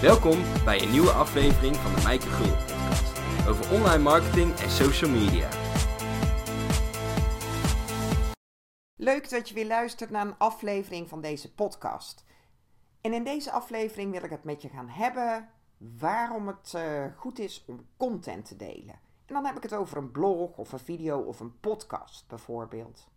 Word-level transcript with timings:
Welkom 0.00 0.38
bij 0.64 0.82
een 0.82 0.90
nieuwe 0.90 1.10
aflevering 1.10 1.76
van 1.76 1.94
de 1.94 2.02
Mijke 2.02 2.26
Gul 2.26 2.56
podcast 2.56 3.48
over 3.48 3.74
online 3.74 4.02
marketing 4.02 4.54
en 4.54 4.70
social 4.70 5.10
media. 5.10 5.48
Leuk 8.96 9.30
dat 9.30 9.48
je 9.48 9.54
weer 9.54 9.66
luistert 9.66 10.10
naar 10.10 10.26
een 10.26 10.38
aflevering 10.38 11.08
van 11.08 11.20
deze 11.20 11.54
podcast. 11.54 12.24
En 13.00 13.12
in 13.12 13.24
deze 13.24 13.50
aflevering 13.50 14.12
wil 14.12 14.24
ik 14.24 14.30
het 14.30 14.44
met 14.44 14.62
je 14.62 14.68
gaan 14.68 14.88
hebben 14.88 15.48
waarom 15.98 16.46
het 16.46 16.72
uh, 16.76 17.04
goed 17.16 17.38
is 17.38 17.64
om 17.66 17.86
content 17.96 18.44
te 18.44 18.56
delen. 18.56 18.98
En 19.26 19.34
dan 19.34 19.46
heb 19.46 19.56
ik 19.56 19.62
het 19.62 19.74
over 19.74 19.96
een 19.96 20.10
blog 20.10 20.56
of 20.56 20.72
een 20.72 20.78
video 20.78 21.18
of 21.18 21.40
een 21.40 21.60
podcast 21.60 22.28
bijvoorbeeld. 22.28 23.08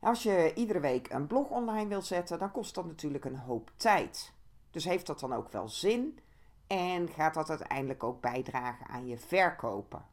Als 0.00 0.22
je 0.22 0.52
iedere 0.54 0.80
week 0.80 1.12
een 1.12 1.26
blog 1.26 1.48
online 1.48 1.88
wil 1.88 2.02
zetten, 2.02 2.38
dan 2.38 2.50
kost 2.50 2.74
dat 2.74 2.86
natuurlijk 2.86 3.24
een 3.24 3.38
hoop 3.38 3.70
tijd. 3.76 4.32
Dus 4.70 4.84
heeft 4.84 5.06
dat 5.06 5.20
dan 5.20 5.32
ook 5.32 5.48
wel 5.48 5.68
zin? 5.68 6.18
En 6.66 7.08
gaat 7.08 7.34
dat 7.34 7.48
uiteindelijk 7.48 8.04
ook 8.04 8.20
bijdragen 8.20 8.86
aan 8.86 9.06
je 9.06 9.18
verkopen? 9.18 10.04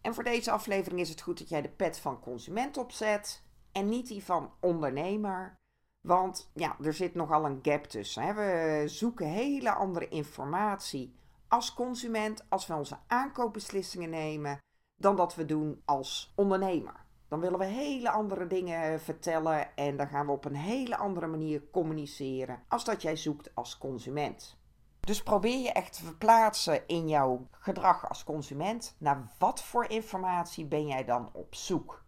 En 0.00 0.14
voor 0.14 0.24
deze 0.24 0.50
aflevering 0.50 1.00
is 1.00 1.08
het 1.08 1.20
goed 1.20 1.38
dat 1.38 1.48
jij 1.48 1.62
de 1.62 1.68
pet 1.68 1.98
van 1.98 2.20
consument 2.20 2.76
opzet 2.76 3.42
en 3.72 3.88
niet 3.88 4.08
die 4.08 4.24
van 4.24 4.52
ondernemer. 4.60 5.58
Want 6.00 6.50
ja, 6.54 6.76
er 6.82 6.94
zit 6.94 7.14
nogal 7.14 7.44
een 7.44 7.58
gap 7.62 7.84
tussen. 7.84 8.22
Hè? 8.22 8.34
We 8.34 8.88
zoeken 8.88 9.26
hele 9.26 9.72
andere 9.72 10.08
informatie 10.08 11.14
als 11.48 11.74
consument 11.74 12.44
als 12.48 12.66
we 12.66 12.74
onze 12.74 12.98
aankoopbeslissingen 13.06 14.10
nemen 14.10 14.58
dan 14.96 15.16
dat 15.16 15.34
we 15.34 15.44
doen 15.44 15.82
als 15.84 16.32
ondernemer. 16.36 16.99
Dan 17.30 17.40
willen 17.40 17.58
we 17.58 17.64
hele 17.64 18.10
andere 18.10 18.46
dingen 18.46 19.00
vertellen 19.00 19.76
en 19.76 19.96
dan 19.96 20.08
gaan 20.08 20.26
we 20.26 20.32
op 20.32 20.44
een 20.44 20.56
hele 20.56 20.96
andere 20.96 21.26
manier 21.26 21.62
communiceren 21.70 22.62
als 22.68 22.84
dat 22.84 23.02
jij 23.02 23.16
zoekt 23.16 23.54
als 23.54 23.78
consument. 23.78 24.58
Dus 25.00 25.22
probeer 25.22 25.58
je 25.58 25.72
echt 25.72 25.92
te 25.92 26.04
verplaatsen 26.04 26.86
in 26.86 27.08
jouw 27.08 27.46
gedrag 27.50 28.08
als 28.08 28.24
consument. 28.24 28.96
Naar 28.98 29.32
wat 29.38 29.62
voor 29.62 29.84
informatie 29.84 30.66
ben 30.66 30.86
jij 30.86 31.04
dan 31.04 31.30
op 31.32 31.54
zoek? 31.54 32.04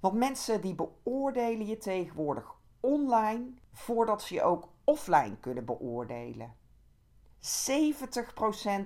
Want 0.00 0.14
mensen 0.14 0.60
die 0.60 0.74
beoordelen 0.74 1.66
je 1.66 1.76
tegenwoordig 1.76 2.54
online 2.80 3.54
voordat 3.72 4.22
ze 4.22 4.34
je 4.34 4.42
ook 4.42 4.68
offline 4.84 5.36
kunnen 5.40 5.64
beoordelen. 5.64 6.54
70% 7.40 7.40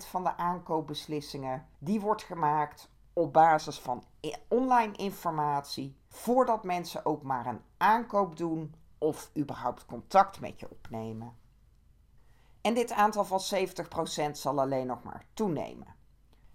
van 0.09 0.25
de 0.25 0.37
aankoopbeslissingen 0.37 1.67
die 1.78 2.01
wordt 2.01 2.23
gemaakt 2.23 2.93
op 3.15 3.33
basis 3.33 3.79
van 3.79 4.05
online 4.48 4.93
informatie 4.97 5.97
voordat 6.09 6.65
mensen 6.65 7.07
ook 7.07 7.23
maar 7.23 7.47
een 7.47 7.61
aankoop 7.77 8.37
doen 8.37 8.75
of 8.98 9.31
überhaupt 9.37 9.87
contact 9.87 10.41
met 10.41 10.61
je 10.61 10.71
opnemen. 10.71 11.37
En 12.61 12.75
dit 12.75 12.93
aantal 12.93 13.25
van 13.25 13.41
70% 14.29 14.31
zal 14.33 14.61
alleen 14.61 14.87
nog 14.87 15.03
maar 15.03 15.27
toenemen. 15.34 15.95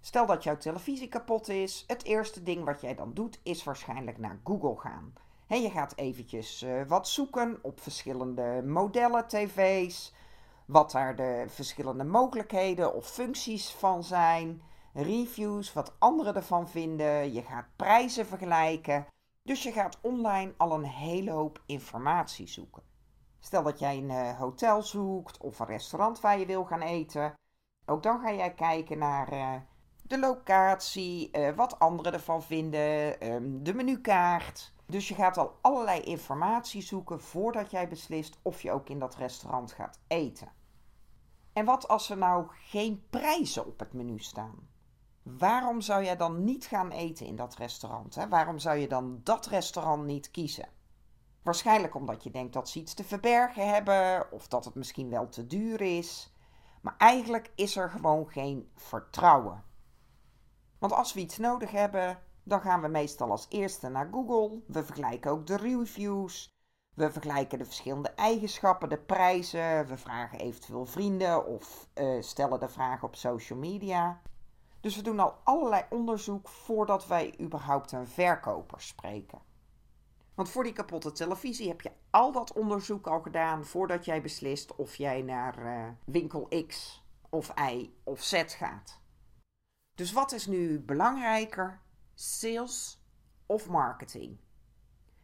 Stel 0.02 0.26
dat 0.26 0.44
jouw 0.44 0.58
televisie 0.58 1.08
kapot 1.08 1.48
is, 1.48 1.84
het 1.88 2.04
eerste 2.04 2.44
ding 2.44 2.66
wat 2.66 2.82
jij 2.82 2.96
dan 2.96 3.14
doet 3.14 3.40
is 3.44 3.64
waarschijnlijk 3.64 4.18
naar 4.18 4.40
Google 4.44 4.78
gaan. 4.78 5.14
Je 5.48 5.70
gaat 5.70 5.96
eventjes 5.96 6.64
uh, 6.64 6.82
wat 6.88 7.08
zoeken 7.08 7.60
op 7.62 7.82
verschillende 7.82 8.64
modellen 8.66 9.28
tv's, 9.28 10.14
wat 10.66 10.92
daar 10.92 11.16
de 11.16 11.46
verschillende 11.48 12.04
mogelijkheden 12.04 12.94
of 12.94 13.08
functies 13.08 13.70
van 13.70 14.04
zijn 14.04 14.62
reviews, 14.94 15.73
wat 15.73 15.95
anderen 16.00 16.36
ervan 16.36 16.70
vinden. 16.70 17.34
Je 17.34 17.42
gaat 17.42 17.76
prijzen 17.76 18.26
vergelijken. 18.26 19.06
Dus 19.44 19.64
je 19.64 19.72
gaat 19.72 19.98
online 20.02 20.54
al 20.58 20.72
een 20.72 20.86
hele 20.86 21.32
hoop 21.32 21.62
informatie 21.66 22.48
zoeken. 22.48 22.84
Stel 23.40 23.64
dat 23.64 23.80
jij 23.80 23.98
een 23.98 24.10
eh, 24.10 24.38
hotel 24.38 24.82
zoekt 24.82 25.38
of 25.38 25.60
een 25.60 25.66
restaurant 25.66 26.20
waar 26.20 26.40
je 26.40 26.45
wil 26.45 26.66
gaan 26.66 26.82
eten. 26.82 27.34
Ook 27.86 28.04
dan 28.04 28.20
ga 28.20 28.34
jij 28.34 28.54
kijken 28.54 28.98
naar 28.98 29.34
uh, 29.34 29.56
de 30.02 30.20
locatie, 30.20 31.38
uh, 31.38 31.56
wat 31.56 31.80
anderen 31.80 32.14
ervan 32.14 32.44
vinden, 32.44 33.27
um, 33.33 33.64
de 33.64 33.73
menukaart. 33.73 34.73
Dus 34.86 35.08
je 35.08 35.16
gaat 35.16 35.38
al 35.38 35.58
allerlei 35.61 36.02
informatie 36.02 36.82
zoeken 36.82 37.21
voordat 37.21 37.71
jij 37.71 37.88
beslist 37.88 38.39
of 38.42 38.61
je 38.61 38.71
ook 38.71 38.89
in 38.89 39.00
dat 39.00 39.16
restaurant 39.16 39.71
gaat 39.71 40.00
eten. 40.08 40.52
En 41.54 41.66
wat 41.66 41.88
als 41.88 42.10
er 42.10 42.17
nou 42.17 42.48
geen 42.50 43.04
prijzen 43.10 43.66
op 43.66 43.80
het 43.80 43.94
menu 43.94 44.20
staan? 44.20 44.67
Waarom 45.38 45.82
zou 45.82 46.04
jij 46.04 46.16
dan 46.16 46.44
niet 46.44 46.66
gaan 46.66 46.92
eten 46.92 47.26
in 47.26 47.36
dat 47.36 47.56
restaurant? 47.56 48.16
Hè? 48.16 48.28
Waarom 48.28 48.60
zou 48.60 48.78
je 48.78 48.88
dan 48.88 49.22
dat 49.23 49.45
restaurant 49.45 50.06
niet 50.06 50.32
kiezen? 50.32 50.70
Waarschijnlijk 51.44 51.95
omdat 51.95 52.23
je 52.23 52.32
denkt 52.32 52.54
dat 52.54 52.70
ze 52.70 52.80
iets 52.80 52.94
te 52.94 53.04
verbergen 53.04 53.70
hebben 53.73 54.32
of 54.32 54.48
dat 54.48 54.66
het 54.66 54.76
misschien 54.76 55.10
wel 55.10 55.30
te 55.30 55.48
duur 55.48 55.82
is. 55.82 56.34
Maar 56.82 56.95
eigenlijk 56.98 57.52
is 57.56 57.76
er 57.76 57.89
gewoon 57.89 58.30
geen 58.30 58.72
vertrouwen. 58.76 59.64
Want 60.80 60.94
als 60.94 61.14
we 61.14 61.20
iets 61.20 61.38
nodig 61.38 61.72
hebben, 61.72 62.20
dan 62.44 62.62
gaan 62.62 62.82
we 62.82 62.88
meestal 62.88 63.32
als 63.32 63.45
eerste 63.50 63.89
naar 63.89 64.10
Google. 64.12 64.62
We 64.68 64.84
vergelijken 64.84 65.32
ook 65.32 65.48
de 65.48 65.58
reviews. 65.58 66.58
We 66.95 67.12
vergelijken 67.12 67.58
de 67.58 67.66
verschillende 67.66 68.10
eigenschappen, 68.10 68.89
de 68.89 68.98
prijzen. 68.98 69.88
We 69.88 69.98
vragen 69.98 70.39
eventueel 70.39 70.86
vrienden 70.86 71.45
of 71.45 71.88
uh, 71.95 72.22
stellen 72.22 72.60
de 72.60 72.70
vraag 72.70 73.04
op 73.04 73.16
social 73.16 73.60
media. 73.60 74.22
Dus 74.80 74.95
we 74.95 75.02
doen 75.02 75.20
al 75.20 75.40
allerlei 75.44 75.84
onderzoek 75.90 76.50
voordat 76.50 77.08
wij 77.08 77.36
überhaupt 77.40 77.92
een 77.92 78.08
verkoper 78.08 78.82
spreken. 78.82 79.40
Want 80.34 80.50
voor 80.50 80.64
die 80.64 80.73
kapotte 80.73 81.12
televisie 81.12 81.67
heb 81.67 81.82
je 81.82 81.92
al 82.10 82.32
dat 82.32 82.54
onderzoek 82.54 83.08
al 83.08 83.22
gedaan 83.22 83.66
voordat 83.66 84.06
jij 84.06 84.22
beslist 84.22 84.76
of 84.76 84.95
jij 84.95 85.22
naar 85.22 85.66
uh, 85.66 85.88
winkel 86.06 86.48
X 86.68 87.04
of 87.30 87.54
Y 87.70 87.94
of 88.04 88.23
Z 88.23 88.44
gaat. 88.45 89.00
Dus 89.95 90.12
wat 90.12 90.32
is 90.32 90.48
nu 90.48 90.80
belangrijker, 90.80 91.82
sales 92.14 93.04
of 93.45 93.70
marketing? 93.70 94.38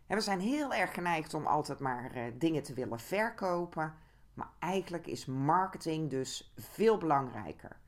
En 0.08 0.16
we 0.16 0.22
zijn 0.22 0.40
heel 0.40 0.74
erg 0.74 0.94
geneigd 0.94 1.34
om 1.34 1.46
altijd 1.46 1.80
maar 1.80 2.18
uh, 2.18 2.24
dingen 2.34 2.64
te 2.64 2.74
willen 2.74 3.00
verkopen, 3.00 3.96
maar 4.34 4.52
eigenlijk 4.60 5.08
is 5.08 5.26
marketing 5.26 6.10
dus 6.10 6.54
veel 6.58 6.98
belangrijker. 6.98 7.80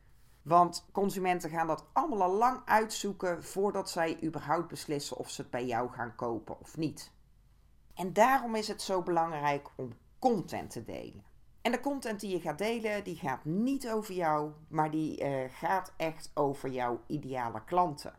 Want 0.47 0.85
consumenten 0.91 1.49
gaan 1.49 1.67
dat 1.67 1.85
allemaal 1.93 2.21
al 2.21 2.37
lang 2.37 2.61
uitzoeken 2.65 3.43
voordat 3.43 3.89
zij 3.89 4.23
überhaupt 4.23 4.67
beslissen 4.67 5.17
of 5.17 5.29
ze 5.29 5.41
het 5.41 5.51
bij 5.51 5.65
jou 5.65 5.91
gaan 5.91 6.15
kopen 6.15 6.59
of 6.59 6.77
niet. 6.77 7.11
En 7.93 8.13
daarom 8.13 8.55
is 8.55 8.67
het 8.67 8.81
zo 8.81 9.01
belangrijk 9.01 9.69
om 9.75 9.93
content 10.19 10.69
te 10.69 10.83
delen. 10.83 11.23
En 11.61 11.71
de 11.71 11.79
content 11.79 12.19
die 12.19 12.31
je 12.31 12.39
gaat 12.39 12.57
delen, 12.57 13.03
die 13.03 13.15
gaat 13.15 13.45
niet 13.45 13.89
over 13.89 14.13
jou, 14.13 14.51
maar 14.67 14.91
die 14.91 15.23
uh, 15.23 15.43
gaat 15.49 15.93
echt 15.97 16.31
over 16.33 16.69
jouw 16.69 17.01
ideale 17.07 17.63
klanten. 17.63 18.13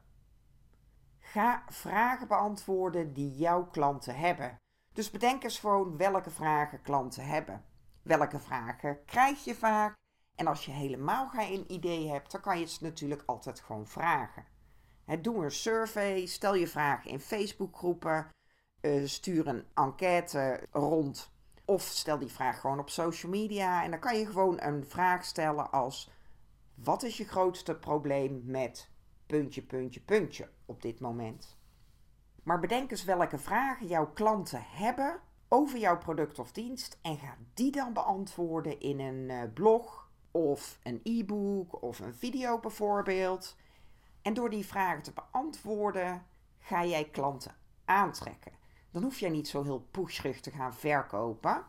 Ga 1.19 1.63
vragen 1.69 2.29
beantwoorden 2.29 3.13
die 3.13 3.37
jouw 3.37 3.67
klanten 3.67 4.17
hebben. 4.17 4.57
Dus 4.93 5.11
bedenk 5.11 5.45
eens 5.45 5.59
gewoon 5.59 5.97
welke 5.97 6.31
vragen 6.31 6.83
klanten 6.83 7.27
hebben. 7.27 7.65
Welke 8.03 8.39
vragen 8.39 9.05
krijg 9.05 9.45
je 9.45 9.55
vaak 9.55 9.97
en 10.39 10.47
als 10.47 10.65
je 10.65 10.71
helemaal 10.71 11.29
geen 11.29 11.73
idee 11.73 12.09
hebt, 12.09 12.33
dan 12.33 12.41
kan 12.41 12.59
je 12.59 12.65
het 12.65 12.81
natuurlijk 12.81 13.23
altijd 13.27 13.61
gewoon 13.61 13.87
vragen. 13.87 14.45
doe 15.21 15.45
een 15.45 15.51
survey, 15.51 16.27
stel 16.27 16.55
je 16.55 16.69
vragen 16.69 17.11
in 17.11 17.21
Facebookgroepen, 17.21 18.31
uh, 18.81 19.07
stuur 19.07 19.47
een 19.47 19.65
enquête 19.75 20.67
rond 20.71 21.33
of 21.65 21.83
stel 21.83 22.19
die 22.19 22.33
vraag 22.33 22.61
gewoon 22.61 22.79
op 22.79 22.91
social 22.91 23.33
media. 23.33 23.83
En 23.83 23.91
dan 23.91 24.01
kan 24.01 24.19
je 24.19 24.27
gewoon 24.27 24.61
een 24.61 24.85
vraag 24.87 25.25
stellen 25.25 25.71
als: 25.71 26.11
wat 26.75 27.03
is 27.03 27.17
je 27.17 27.25
grootste 27.25 27.75
probleem 27.75 28.43
met 28.45 28.91
puntje, 29.27 29.63
puntje, 29.63 30.01
puntje 30.01 30.49
op 30.67 30.83
dit 30.83 31.01
moment? 31.01 31.57
Maar 32.43 32.61
bedenk 32.61 32.91
eens 32.91 33.05
welke 33.05 33.39
vragen 33.39 33.87
jouw 33.87 34.13
klanten 34.13 34.63
hebben 34.67 35.21
over 35.49 35.79
jouw 35.79 35.99
product 35.99 36.39
of 36.39 36.53
dienst 36.53 36.99
en 37.03 37.19
ga 37.19 37.37
die 37.55 37.73
dan 37.73 37.93
beantwoorden 37.93 38.81
in 38.81 39.01
een 39.01 39.29
uh, 39.29 39.53
blog 39.55 40.08
of 40.39 40.79
een 40.83 41.01
e-book 41.03 41.83
of 41.83 41.99
een 41.99 42.15
video 42.15 42.59
bijvoorbeeld. 42.59 43.57
En 44.23 44.35
door 44.35 44.51
die 44.51 44.67
vragen 44.67 45.03
te 45.03 45.13
beantwoorden, 45.13 46.27
ga 46.59 46.85
jij 46.85 47.05
klanten 47.05 47.57
aantrekken. 47.85 48.53
Dan 48.91 49.03
hoef 49.03 49.19
jij 49.19 49.31
niet 49.31 49.49
zo 49.49 49.63
heel 49.63 49.87
pusherig 49.91 50.41
te 50.41 50.51
gaan 50.51 50.75
verkopen. 50.75 51.67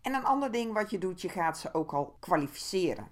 En 0.00 0.14
een 0.14 0.24
ander 0.24 0.52
ding 0.52 0.72
wat 0.72 0.90
je 0.90 0.98
doet, 0.98 1.20
je 1.20 1.28
gaat 1.28 1.58
ze 1.58 1.74
ook 1.74 1.92
al 1.92 2.16
kwalificeren. 2.20 3.08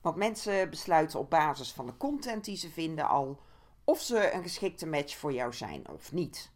Want 0.00 0.16
mensen 0.16 0.70
besluiten 0.70 1.18
op 1.18 1.30
basis 1.30 1.72
van 1.72 1.86
de 1.86 1.96
content 1.96 2.44
die 2.44 2.56
ze 2.56 2.70
vinden 2.70 3.08
al 3.08 3.40
of 3.84 4.00
ze 4.00 4.32
een 4.32 4.42
geschikte 4.42 4.86
match 4.86 5.16
voor 5.16 5.32
jou 5.32 5.52
zijn 5.52 5.88
of 5.88 6.12
niet. 6.12 6.50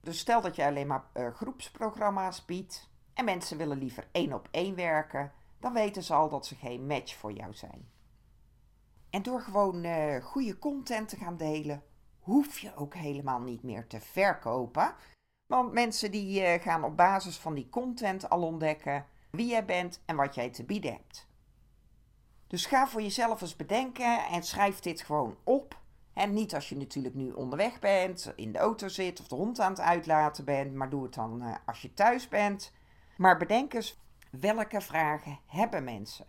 Dus 0.00 0.18
stel 0.18 0.40
dat 0.40 0.56
je 0.56 0.64
alleen 0.64 0.86
maar 0.86 1.04
uh, 1.14 1.34
groepsprogramma's 1.34 2.44
biedt 2.44 2.88
en 3.14 3.24
mensen 3.24 3.56
willen 3.56 3.78
liever 3.78 4.08
één 4.12 4.32
op 4.32 4.48
één 4.50 4.74
werken, 4.74 5.32
dan 5.60 5.72
weten 5.72 6.02
ze 6.02 6.14
al 6.14 6.28
dat 6.28 6.46
ze 6.46 6.54
geen 6.54 6.86
match 6.86 7.14
voor 7.14 7.32
jou 7.32 7.54
zijn. 7.54 7.88
En 9.10 9.22
door 9.22 9.40
gewoon 9.40 9.84
uh, 9.84 10.24
goede 10.24 10.58
content 10.58 11.08
te 11.08 11.16
gaan 11.16 11.36
delen, 11.36 11.82
hoef 12.18 12.58
je 12.58 12.76
ook 12.76 12.94
helemaal 12.94 13.40
niet 13.40 13.62
meer 13.62 13.86
te 13.86 14.00
verkopen. 14.00 14.94
Want 15.46 15.72
mensen 15.72 16.10
die 16.10 16.42
uh, 16.42 16.62
gaan 16.62 16.84
op 16.84 16.96
basis 16.96 17.36
van 17.36 17.54
die 17.54 17.68
content 17.68 18.30
al 18.30 18.42
ontdekken 18.42 19.06
wie 19.30 19.46
jij 19.46 19.64
bent 19.64 20.02
en 20.06 20.16
wat 20.16 20.34
jij 20.34 20.50
te 20.50 20.64
bieden 20.64 20.92
hebt. 20.92 21.28
Dus 22.46 22.66
ga 22.66 22.88
voor 22.88 23.02
jezelf 23.02 23.40
eens 23.40 23.56
bedenken 23.56 24.26
en 24.26 24.42
schrijf 24.42 24.80
dit 24.80 25.00
gewoon 25.00 25.36
op. 25.44 25.78
En 26.12 26.32
niet 26.32 26.54
als 26.54 26.68
je 26.68 26.76
natuurlijk 26.76 27.14
nu 27.14 27.30
onderweg 27.30 27.78
bent, 27.78 28.32
in 28.36 28.52
de 28.52 28.58
auto 28.58 28.88
zit 28.88 29.20
of 29.20 29.28
de 29.28 29.34
hond 29.34 29.60
aan 29.60 29.70
het 29.70 29.80
uitlaten 29.80 30.44
bent, 30.44 30.74
maar 30.74 30.90
doe 30.90 31.02
het 31.02 31.14
dan 31.14 31.42
eh, 31.42 31.54
als 31.66 31.82
je 31.82 31.94
thuis 31.94 32.28
bent. 32.28 32.72
Maar 33.16 33.36
bedenk 33.36 33.74
eens 33.74 34.00
welke 34.30 34.80
vragen 34.80 35.38
hebben 35.46 35.84
mensen. 35.84 36.26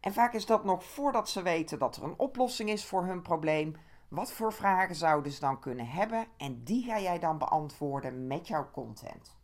En 0.00 0.12
vaak 0.12 0.32
is 0.32 0.46
dat 0.46 0.64
nog 0.64 0.84
voordat 0.84 1.28
ze 1.28 1.42
weten 1.42 1.78
dat 1.78 1.96
er 1.96 2.02
een 2.02 2.18
oplossing 2.18 2.70
is 2.70 2.84
voor 2.84 3.04
hun 3.04 3.22
probleem. 3.22 3.76
Wat 4.08 4.32
voor 4.32 4.52
vragen 4.52 4.94
zouden 4.94 5.32
ze 5.32 5.40
dan 5.40 5.60
kunnen 5.60 5.88
hebben? 5.88 6.26
En 6.36 6.64
die 6.64 6.84
ga 6.84 7.00
jij 7.00 7.18
dan 7.18 7.38
beantwoorden 7.38 8.26
met 8.26 8.48
jouw 8.48 8.70
content. 8.70 9.36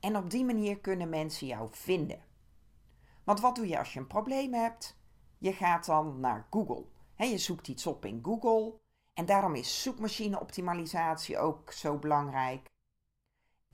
En 0.00 0.16
op 0.16 0.30
die 0.30 0.44
manier 0.44 0.80
kunnen 0.80 1.08
mensen 1.08 1.46
jou 1.46 1.68
vinden. 1.70 2.22
Want 3.24 3.40
wat 3.40 3.54
doe 3.56 3.68
je 3.68 3.78
als 3.78 3.92
je 3.92 3.98
een 4.00 4.06
probleem 4.06 4.54
hebt? 4.54 4.98
Je 5.38 5.52
gaat 5.52 5.86
dan 5.86 6.20
naar 6.20 6.46
Google. 6.50 6.84
je 7.16 7.38
zoekt 7.38 7.68
iets 7.68 7.86
op 7.86 8.04
in 8.04 8.20
Google. 8.22 8.80
En 9.14 9.26
daarom 9.26 9.54
is 9.54 9.82
zoekmachine-optimalisatie 9.82 11.38
ook 11.38 11.72
zo 11.72 11.98
belangrijk. 11.98 12.66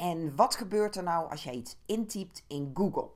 En 0.01 0.37
wat 0.37 0.57
gebeurt 0.57 0.97
er 0.97 1.03
nou 1.03 1.31
als 1.31 1.45
jij 1.45 1.53
iets 1.53 1.77
intypt 1.87 2.45
in 2.47 2.71
Google? 2.75 3.11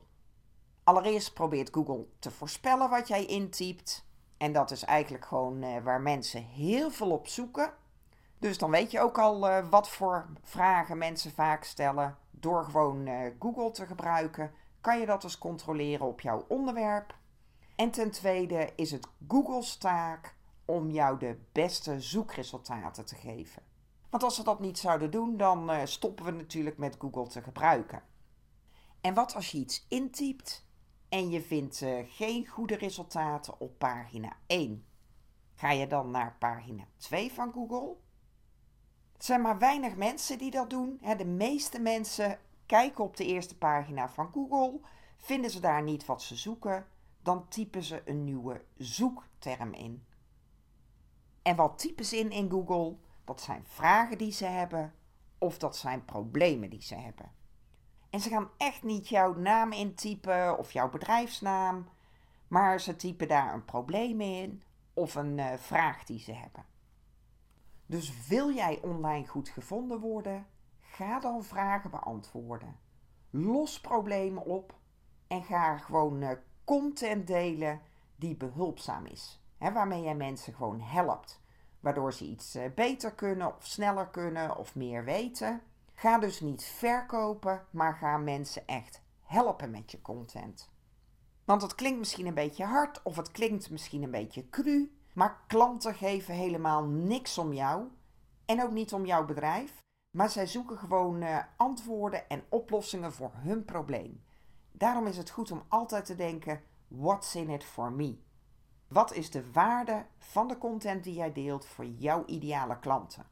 Allereerst 0.83 1.35
probeert 1.35 1.75
Google 1.75 2.07
te 2.19 2.31
voorspellen 2.31 2.91
wat 2.91 3.09
jij 3.09 3.25
intypt. 3.25 4.07
En 4.37 4.53
dat 4.53 4.71
is 4.71 4.85
eigenlijk 4.85 5.25
gewoon 5.25 5.63
eh, 5.63 5.83
waar 5.83 6.01
mensen 6.01 6.43
heel 6.43 6.91
veel 6.91 7.11
op 7.11 7.27
zoeken. 7.27 7.73
Dus 8.39 8.59
dan 8.59 8.71
weet 8.71 8.91
je 8.91 9.01
ook 9.01 9.19
al 9.19 9.49
uh, 9.49 9.69
wat 9.69 9.89
voor 9.89 10.27
vragen 10.43 10.99
mensen 10.99 11.31
vaak 11.31 11.65
stellen. 11.65 12.17
Door 12.31 12.65
gewoon 12.65 13.07
uh, 13.07 13.31
Google 13.39 13.71
te 13.71 13.87
gebruiken, 13.87 14.53
kan 14.81 15.01
je 15.01 15.07
dat 15.07 15.23
dus 15.23 15.39
controleren 15.39 16.07
op 16.07 16.21
jouw 16.21 16.45
onderwerp. 16.49 17.17
En 17.75 17.91
ten 17.91 18.11
tweede 18.11 18.73
is 18.77 18.91
het 18.91 19.09
Google's 19.29 19.77
taak 19.77 20.35
om 20.65 20.91
jou 20.91 21.19
de 21.19 21.39
beste 21.53 22.01
zoekresultaten 22.01 23.05
te 23.05 23.15
geven. 23.15 23.63
Want 24.15 24.27
als 24.27 24.35
ze 24.35 24.43
dat 24.45 24.61
niet 24.61 24.79
zouden 24.79 25.11
doen, 25.11 25.37
dan 25.37 25.71
uh, 25.71 25.81
stoppen 25.85 26.25
we 26.25 26.31
natuurlijk 26.31 26.79
met 26.79 26.97
Google 26.99 27.27
te 27.27 27.43
gebruiken. 27.43 28.03
En 29.01 29.15
wat 29.15 29.35
als 29.35 29.51
je 29.51 29.59
iets 29.59 29.87
intypt 29.89 30.67
en 31.09 31.31
je 31.31 31.43
vindt 31.43 31.81
uh, 31.81 31.99
geen 32.07 32.47
goede 32.47 32.77
resultaten 32.77 33.61
op 33.61 33.79
pagina 33.79 34.37
1? 34.47 34.87
Ga 35.55 35.71
je 35.71 35.87
dan 35.87 36.11
naar 36.11 36.37
pagina 36.39 36.85
2 36.97 37.33
van 37.33 37.53
Google? 37.53 37.97
Het 39.13 39.25
zijn 39.25 39.41
maar 39.41 39.59
weinig 39.59 39.97
mensen 39.97 40.39
die 40.39 40.51
dat 40.51 40.71
doen. 40.71 41.01
De 41.17 41.27
meeste 41.27 41.81
mensen 41.81 42.39
kijken 42.67 43.05
op 43.05 43.17
de 43.17 43.27
eerste 43.27 43.59
pagina 43.59 44.09
van 44.09 44.33
Google, 44.33 44.81
vinden 45.17 45.51
ze 45.51 45.61
daar 45.61 45.83
niet 45.83 46.07
wat 46.07 46.23
ze 46.23 46.37
zoeken, 46.37 46.87
dan 47.23 47.49
typen 47.49 47.83
ze 47.83 48.03
een 48.05 48.25
nieuwe 48.25 48.65
zoekterm 48.77 49.73
in. 49.73 50.05
En 51.43 51.57
wat 51.57 51.79
typen 51.79 52.05
ze 52.05 52.17
in 52.17 52.31
in 52.31 52.51
Google? 52.51 52.97
Dat 53.25 53.41
zijn 53.41 53.65
vragen 53.67 54.19
die 54.19 54.33
ze 54.33 54.45
hebben 54.47 54.95
of 55.39 55.59
dat 55.59 55.77
zijn 55.77 56.05
problemen 56.05 56.71
die 56.71 56.83
ze 56.83 56.95
hebben. 56.95 57.33
En 58.11 58.21
ze 58.21 58.29
gaan 58.29 58.51
echt 58.57 58.83
niet 58.83 59.09
jouw 59.09 59.35
naam 59.35 59.73
intypen 59.73 60.59
of 60.59 60.73
jouw 60.73 60.91
bedrijfsnaam, 60.91 61.89
maar 62.49 62.81
ze 62.81 62.97
typen 62.97 63.29
daar 63.29 63.55
een 63.55 63.65
probleem 63.65 64.21
in 64.21 64.63
of 64.95 65.15
een 65.15 65.39
uh, 65.39 65.53
vraag 65.57 66.05
die 66.05 66.19
ze 66.19 66.33
hebben. 66.33 66.65
Dus 67.87 68.27
wil 68.27 68.53
jij 68.53 68.81
online 68.83 69.27
goed 69.27 69.49
gevonden 69.49 70.01
worden? 70.01 70.47
Ga 70.81 71.21
dan 71.21 71.45
vragen 71.45 71.91
beantwoorden. 71.91 72.77
Los 73.31 73.81
problemen 73.81 74.45
op 74.45 74.75
en 75.27 75.45
ga 75.45 75.77
gewoon 75.77 76.23
uh, 76.23 76.31
content 76.65 77.27
delen 77.27 77.81
die 78.17 78.37
behulpzaam 78.37 79.07
is. 79.07 79.43
Waarmee 79.59 80.03
jij 80.03 80.15
mensen 80.15 80.55
gewoon 80.55 80.81
helpt. 80.81 81.43
Waardoor 81.85 82.13
ze 82.13 82.25
iets 82.25 82.57
uh, 82.57 82.63
beter 82.75 83.13
kunnen 83.13 83.47
of 83.47 83.67
sneller 83.67 84.09
kunnen 84.09 84.57
of 84.57 84.75
meer 84.75 85.05
weten. 85.05 85.61
Ga 85.95 86.19
dus 86.19 86.41
niet 86.41 86.65
verkopen, 86.65 87.67
maar 87.71 87.95
ga 87.95 88.17
mensen 88.17 88.67
echt 88.67 89.03
helpen 89.23 89.71
met 89.71 89.91
je 89.91 90.03
content. 90.03 90.71
Want 91.45 91.63
het 91.63 91.75
klinkt 91.75 91.99
misschien 91.99 92.27
een 92.27 92.35
beetje 92.35 92.65
hard 92.65 93.03
of 93.03 93.17
het 93.17 93.31
klinkt 93.31 93.71
misschien 93.71 94.03
een 94.03 94.11
beetje 94.11 94.49
cru, 94.51 94.99
maar 95.13 95.45
klanten 95.47 95.95
geven 95.95 96.35
helemaal 96.35 96.85
niks 96.85 97.39
om 97.39 97.53
jou 97.53 97.87
en 98.45 98.63
ook 98.63 98.73
niet 98.73 98.93
om 98.93 99.07
jouw 99.07 99.25
bedrijf, 99.25 99.83
maar 100.11 100.31
zij 100.31 100.47
zoeken 100.47 100.79
gewoon 100.79 101.23
uh, 101.23 101.39
antwoorden 101.57 102.29
en 102.29 102.45
oplossingen 102.49 103.13
voor 103.13 103.31
hun 103.35 103.65
probleem. 103.65 104.25
Daarom 104.73 105.07
is 105.07 105.17
het 105.17 105.31
goed 105.31 105.51
om 105.51 105.63
altijd 105.69 106.05
te 106.05 106.15
denken: 106.15 106.63
what's 106.89 107.35
in 107.35 107.51
it 107.51 107.65
for 107.65 107.93
me? 107.93 108.24
Wat 108.95 109.13
is 109.13 109.31
de 109.31 109.53
waarde 109.53 110.07
van 110.19 110.49
de 110.49 110.59
content 110.59 111.05
die 111.05 111.15
jij 111.15 111.33
deelt 111.33 111.67
voor 111.67 111.85
jouw 111.85 112.25
ideale 112.27 112.79
klanten? 112.79 113.27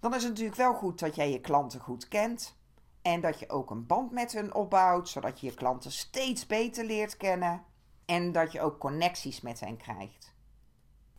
Dan 0.00 0.14
is 0.14 0.22
het 0.22 0.30
natuurlijk 0.30 0.58
wel 0.58 0.74
goed 0.74 0.98
dat 0.98 1.14
jij 1.14 1.30
je 1.30 1.40
klanten 1.40 1.80
goed 1.80 2.08
kent 2.08 2.56
en 3.02 3.20
dat 3.20 3.38
je 3.38 3.48
ook 3.48 3.70
een 3.70 3.86
band 3.86 4.10
met 4.10 4.32
hen 4.32 4.54
opbouwt, 4.54 5.08
zodat 5.08 5.40
je 5.40 5.46
je 5.46 5.54
klanten 5.54 5.92
steeds 5.92 6.46
beter 6.46 6.84
leert 6.84 7.16
kennen 7.16 7.64
en 8.04 8.32
dat 8.32 8.52
je 8.52 8.60
ook 8.60 8.78
connecties 8.78 9.40
met 9.40 9.60
hen 9.60 9.76
krijgt. 9.76 10.34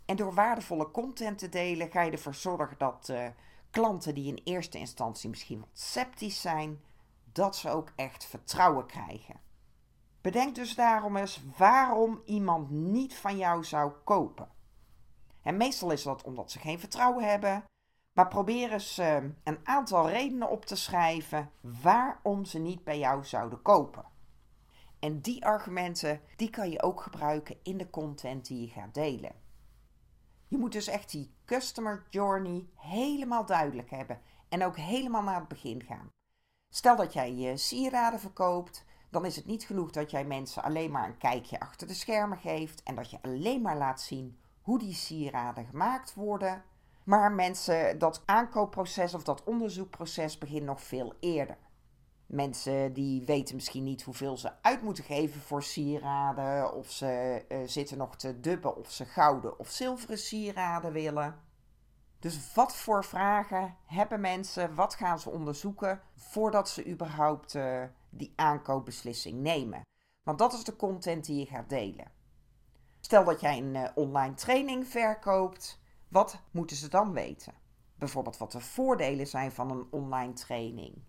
En 0.06 0.16
door 0.16 0.34
waardevolle 0.34 0.92
content 0.92 1.38
te 1.38 1.50
delen 1.50 1.92
ga 1.92 2.02
je 2.02 2.12
ervoor 2.12 2.36
zorgen 2.36 2.78
dat 2.78 3.14
klanten 3.70 4.16
die 4.16 4.28
in 4.36 4.42
eerste 4.44 4.78
instantie 4.78 5.30
misschien 5.30 5.60
wat 5.60 5.70
sceptisch 5.74 6.42
zijn, 6.42 6.82
dat 7.32 7.56
ze 7.56 7.70
ook 7.70 7.92
echt 7.96 8.26
vertrouwen 8.26 8.86
krijgen. 8.86 9.47
Bedenk 10.22 10.56
dus 10.56 10.76
daarom 10.76 11.18
eens 11.18 11.42
waarom 11.58 12.22
iemand 12.26 12.70
niet 12.70 13.16
van 13.16 13.38
jou 13.38 13.64
zou 13.64 13.92
kopen. 14.04 14.50
En 15.42 15.58
meestal 15.58 15.92
is 15.92 16.04
dat 16.04 16.24
omdat 16.24 16.52
ze 16.52 16.60
geen 16.60 16.80
vertrouwen 16.80 17.30
hebben, 17.30 17.64
maar 18.14 18.28
probeer 18.28 18.72
eens 18.72 18.98
een 18.98 19.60
aantal 19.64 20.10
redenen 20.10 20.50
op 20.50 20.66
te 20.66 20.76
schrijven 20.76 21.52
waarom 21.82 22.46
ze 22.46 22.60
niet 22.60 22.84
bij 22.84 23.00
jou 23.00 23.26
zouden 23.26 23.62
kopen. 23.62 24.06
En 25.00 25.22
die 25.22 25.46
argumenten 25.46 26.22
die 26.36 26.50
kan 26.50 26.70
je 26.70 26.82
ook 26.82 27.02
gebruiken 27.02 27.58
in 27.64 27.78
de 27.78 27.90
content 27.90 28.48
die 28.48 28.62
je 28.62 28.68
gaat 28.68 28.94
delen. 28.94 29.36
Je 30.48 30.58
moet 30.58 30.72
dus 30.72 30.88
echt 30.88 31.12
die 31.12 31.36
customer 31.46 32.06
journey 32.10 32.68
helemaal 32.76 33.46
duidelijk 33.46 33.90
hebben 33.90 34.22
en 34.50 34.64
ook 34.64 34.78
helemaal 34.78 35.24
naar 35.24 35.40
het 35.40 35.48
begin 35.48 35.84
gaan. 35.84 36.10
Stel 36.70 36.96
dat 36.96 37.14
jij 37.14 37.34
je 37.34 37.58
sieraden 37.58 38.20
verkoopt, 38.20 38.86
dan 39.10 39.26
is 39.26 39.36
het 39.36 39.46
niet 39.46 39.64
genoeg 39.64 39.92
dat 39.92 40.12
jij 40.12 40.26
mensen 40.26 40.64
alleen 40.64 40.92
maar 40.92 41.08
een 41.08 41.18
kijkje 41.18 41.60
achter 41.60 41.88
de 41.88 41.94
schermen 41.94 42.38
geeft 42.38 42.84
en 42.84 42.96
dat 42.96 43.10
je 43.10 43.22
alleen 43.22 43.62
maar 43.62 43.78
laat 43.78 44.02
zien 44.02 44.38
hoe 44.62 44.80
die 44.80 44.94
sieraden 44.94 45.66
gemaakt 45.66 46.14
worden. 46.14 46.64
Maar 47.04 47.32
mensen, 47.32 48.00
dat 48.00 48.22
aankoopproces 48.26 49.14
of 49.14 49.24
dat 49.24 49.44
onderzoekproces 49.44 50.38
begint 50.38 50.66
nog 50.66 50.84
veel 50.84 51.14
eerder. 51.20 51.58
Mensen 52.26 52.94
die 52.94 53.26
weten 53.26 53.56
misschien 53.56 53.84
niet 53.84 54.04
hoeveel 54.04 54.38
ze 54.38 54.52
uit 54.62 54.82
moeten 54.82 55.04
geven 55.04 55.42
voor 55.42 55.64
sieraden. 55.64 56.74
Of 56.74 56.92
ze 56.92 57.44
uh, 57.50 57.58
zitten 57.66 57.98
nog 57.98 58.16
te 58.16 58.40
dubben 58.40 58.76
of 58.76 58.92
ze 58.92 59.06
gouden 59.06 59.60
of 59.60 59.70
zilveren 59.70 60.18
sieraden 60.18 60.92
willen. 60.92 61.47
Dus 62.20 62.54
wat 62.54 62.76
voor 62.76 63.04
vragen 63.06 63.76
hebben 63.86 64.22
mensen? 64.22 64.76
Wat 64.76 64.96
gaan 64.96 65.20
ze 65.20 65.30
onderzoeken 65.30 66.02
voordat 66.16 66.70
ze 66.70 66.88
überhaupt 66.88 67.54
uh, 67.54 67.84
die 68.10 68.34
aankoopbeslissing 68.36 69.40
nemen? 69.40 69.82
Want 70.24 70.40
dat 70.40 70.54
is 70.54 70.64
de 70.64 70.76
content 70.76 71.26
die 71.26 71.40
je 71.40 71.46
gaat 71.46 71.70
delen. 71.70 72.12
Stel 73.00 73.24
dat 73.24 73.42
jij 73.42 73.58
een 73.58 73.76
uh, 73.76 73.88
online 73.96 74.34
training 74.34 74.88
verkoopt. 74.88 75.80
Wat 76.08 76.42
moeten 76.52 76.76
ze 76.76 76.88
dan 76.88 77.14
weten? 77.14 77.54
Bijvoorbeeld 77.96 78.38
wat 78.38 78.52
de 78.52 78.62
voordelen 78.62 79.28
zijn 79.28 79.52
van 79.52 79.72
een 79.72 79.88
online 79.90 80.34
training 80.34 81.04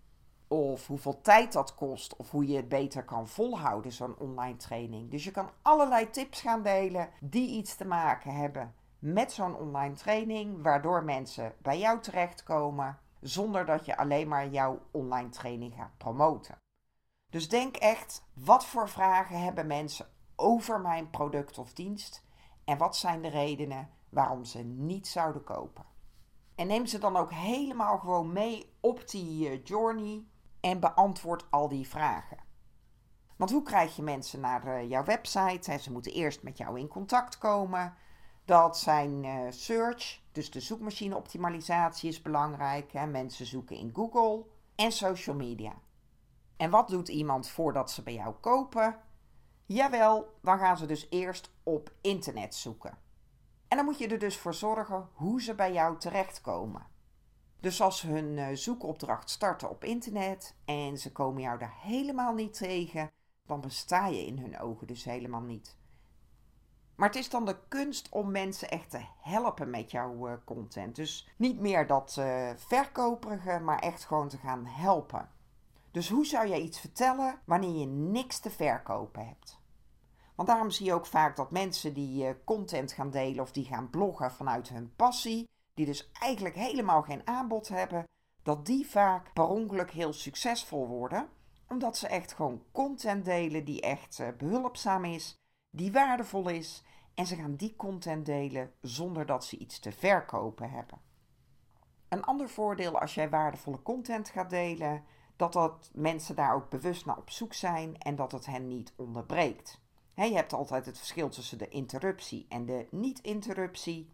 of 0.49 0.87
hoeveel 0.87 1.21
tijd 1.21 1.53
dat 1.53 1.75
kost, 1.75 2.15
of 2.15 2.31
hoe 2.31 2.47
je 2.47 2.55
het 2.55 2.69
beter 2.69 3.03
kan 3.03 3.27
volhouden, 3.27 3.91
zo'n 3.91 4.17
online 4.17 4.57
training. 4.57 5.11
Dus 5.11 5.23
je 5.23 5.31
kan 5.31 5.49
allerlei 5.61 6.09
tips 6.09 6.41
gaan 6.41 6.63
delen 6.63 7.09
die 7.19 7.49
iets 7.49 7.75
te 7.75 7.85
maken 7.85 8.35
hebben 8.35 8.73
met 8.99 9.31
zo'n 9.31 9.55
online 9.55 9.95
training, 9.95 10.61
waardoor 10.61 11.03
mensen 11.03 11.55
bij 11.61 11.79
jou 11.79 11.99
terechtkomen, 11.99 12.99
zonder 13.21 13.65
dat 13.65 13.85
je 13.85 13.97
alleen 13.97 14.27
maar 14.27 14.47
jouw 14.47 14.79
online 14.91 15.29
training 15.29 15.73
gaat 15.73 15.97
promoten. 15.97 16.57
Dus 17.29 17.49
denk 17.49 17.75
echt, 17.75 18.23
wat 18.33 18.65
voor 18.65 18.89
vragen 18.89 19.43
hebben 19.43 19.67
mensen 19.67 20.07
over 20.35 20.81
mijn 20.81 21.09
product 21.09 21.57
of 21.57 21.73
dienst 21.73 22.25
en 22.63 22.77
wat 22.77 22.97
zijn 22.97 23.21
de 23.21 23.29
redenen 23.29 23.89
waarom 24.09 24.43
ze 24.43 24.59
niet 24.63 25.07
zouden 25.07 25.43
kopen? 25.43 25.85
En 26.55 26.67
neem 26.67 26.85
ze 26.85 26.97
dan 26.97 27.15
ook 27.15 27.31
helemaal 27.31 27.97
gewoon 27.97 28.33
mee 28.33 28.73
op 28.79 29.09
die 29.09 29.49
eh, 29.49 29.63
journey 29.63 30.23
en 30.59 30.79
beantwoord 30.79 31.45
al 31.49 31.67
die 31.67 31.87
vragen. 31.87 32.37
Want 33.35 33.51
hoe 33.51 33.63
krijg 33.63 33.95
je 33.95 34.01
mensen 34.01 34.39
naar 34.39 34.67
uh, 34.67 34.89
jouw 34.89 35.03
website? 35.03 35.77
ze 35.77 35.91
moeten 35.91 36.11
eerst 36.11 36.43
met 36.43 36.57
jou 36.57 36.79
in 36.79 36.87
contact 36.87 37.37
komen. 37.37 37.93
Dat 38.49 38.77
zijn 38.77 39.23
uh, 39.23 39.39
search, 39.49 40.21
dus 40.31 40.51
de 40.51 40.59
zoekmachine 40.59 41.15
optimalisatie 41.15 42.09
is 42.09 42.21
belangrijk. 42.21 42.91
Hè? 42.91 43.05
Mensen 43.05 43.45
zoeken 43.45 43.75
in 43.75 43.91
Google 43.93 44.45
en 44.75 44.91
social 44.91 45.35
media. 45.35 45.73
En 46.57 46.69
wat 46.69 46.87
doet 46.87 47.07
iemand 47.07 47.49
voordat 47.49 47.91
ze 47.91 48.03
bij 48.03 48.13
jou 48.13 48.35
kopen? 48.39 48.99
Jawel, 49.65 50.37
dan 50.41 50.59
gaan 50.59 50.77
ze 50.77 50.85
dus 50.85 51.07
eerst 51.09 51.51
op 51.63 51.91
internet 52.01 52.55
zoeken. 52.55 52.97
En 53.67 53.77
dan 53.77 53.85
moet 53.85 53.97
je 53.97 54.07
er 54.07 54.19
dus 54.19 54.37
voor 54.37 54.53
zorgen 54.53 55.09
hoe 55.13 55.41
ze 55.41 55.55
bij 55.55 55.73
jou 55.73 55.97
terechtkomen. 55.97 56.87
Dus 57.59 57.81
als 57.81 57.99
ze 57.99 58.07
hun 58.07 58.37
eh, 58.37 58.55
zoekopdracht 58.55 59.29
starten 59.29 59.69
op 59.69 59.83
internet 59.83 60.55
en 60.65 60.97
ze 60.97 61.11
komen 61.11 61.41
jou 61.41 61.59
daar 61.59 61.77
helemaal 61.81 62.33
niet 62.33 62.53
tegen, 62.53 63.11
dan 63.45 63.61
besta 63.61 64.07
je 64.07 64.25
in 64.25 64.37
hun 64.37 64.59
ogen 64.59 64.87
dus 64.87 65.03
helemaal 65.03 65.41
niet. 65.41 65.78
Maar 66.99 67.07
het 67.07 67.17
is 67.17 67.29
dan 67.29 67.45
de 67.45 67.57
kunst 67.67 68.09
om 68.09 68.31
mensen 68.31 68.69
echt 68.69 68.89
te 68.89 69.01
helpen 69.21 69.69
met 69.69 69.91
jouw 69.91 70.27
eh, 70.27 70.33
content. 70.45 70.95
Dus 70.95 71.29
niet 71.37 71.59
meer 71.59 71.87
dat 71.87 72.15
uh, 72.19 72.49
verkoperige, 72.55 73.59
maar 73.59 73.79
echt 73.79 74.05
gewoon 74.05 74.27
te 74.27 74.37
gaan 74.37 74.65
helpen. 74.65 75.29
Dus 75.91 76.09
hoe 76.09 76.25
zou 76.25 76.47
je 76.47 76.61
iets 76.61 76.79
vertellen 76.79 77.39
wanneer 77.45 77.79
je 77.79 77.85
niks 77.85 78.39
te 78.39 78.49
verkopen 78.49 79.27
hebt? 79.27 79.59
Want 80.35 80.47
daarom 80.47 80.69
zie 80.69 80.85
je 80.85 80.93
ook 80.93 81.05
vaak 81.05 81.35
dat 81.35 81.51
mensen 81.51 81.93
die 81.93 82.25
uh, 82.25 82.33
content 82.45 82.91
gaan 82.91 83.09
delen 83.09 83.43
of 83.43 83.51
die 83.51 83.65
gaan 83.65 83.89
bloggen 83.89 84.31
vanuit 84.31 84.69
hun 84.69 84.93
passie, 84.95 85.49
die 85.73 85.85
dus 85.85 86.11
eigenlijk 86.19 86.55
helemaal 86.55 87.01
geen 87.01 87.27
aanbod 87.27 87.67
hebben, 87.67 88.03
dat 88.43 88.65
die 88.65 88.89
vaak 88.89 89.33
per 89.33 89.47
ongeluk 89.47 89.91
heel 89.91 90.13
succesvol 90.13 90.87
worden, 90.87 91.29
omdat 91.67 91.97
ze 91.97 92.07
echt 92.07 92.33
gewoon 92.33 92.63
content 92.71 93.25
delen 93.25 93.65
die 93.65 93.81
echt 93.81 94.21
behulpzaam 94.37 95.05
is, 95.05 95.38
die 95.69 95.91
waardevol 95.91 96.49
is 96.49 96.83
en 97.13 97.25
ze 97.25 97.35
gaan 97.35 97.55
die 97.55 97.75
content 97.75 98.25
delen 98.25 98.73
zonder 98.81 99.25
dat 99.25 99.45
ze 99.45 99.57
iets 99.57 99.79
te 99.79 99.91
verkopen 99.91 100.69
hebben. 100.69 101.01
Een 102.09 102.23
ander 102.23 102.49
voordeel 102.49 102.99
als 102.99 103.13
jij 103.13 103.29
waardevolle 103.29 103.81
content 103.81 104.29
gaat 104.29 104.49
delen, 104.49 105.03
dat 105.35 105.53
dat 105.53 105.89
mensen 105.93 106.35
daar 106.35 106.55
ook 106.55 106.69
bewust 106.69 107.05
naar 107.05 107.17
op 107.17 107.29
zoek 107.29 107.53
zijn 107.53 107.97
en 107.97 108.15
dat 108.15 108.31
het 108.31 108.45
hen 108.45 108.67
niet 108.67 108.93
onderbreekt. 108.95 109.79
je 110.15 110.33
hebt 110.33 110.53
altijd 110.53 110.85
het 110.85 110.97
verschil 110.97 111.29
tussen 111.29 111.57
de 111.57 111.67
interruptie 111.67 112.45
en 112.49 112.65
de 112.65 112.87
niet-interruptie. 112.91 114.09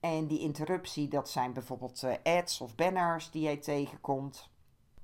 En 0.00 0.26
die 0.26 0.38
interruptie, 0.38 1.08
dat 1.08 1.30
zijn 1.30 1.52
bijvoorbeeld 1.52 2.02
eh, 2.02 2.38
ads 2.38 2.60
of 2.60 2.74
banners 2.74 3.30
die 3.30 3.42
jij 3.42 3.56
tegenkomt. 3.56 4.50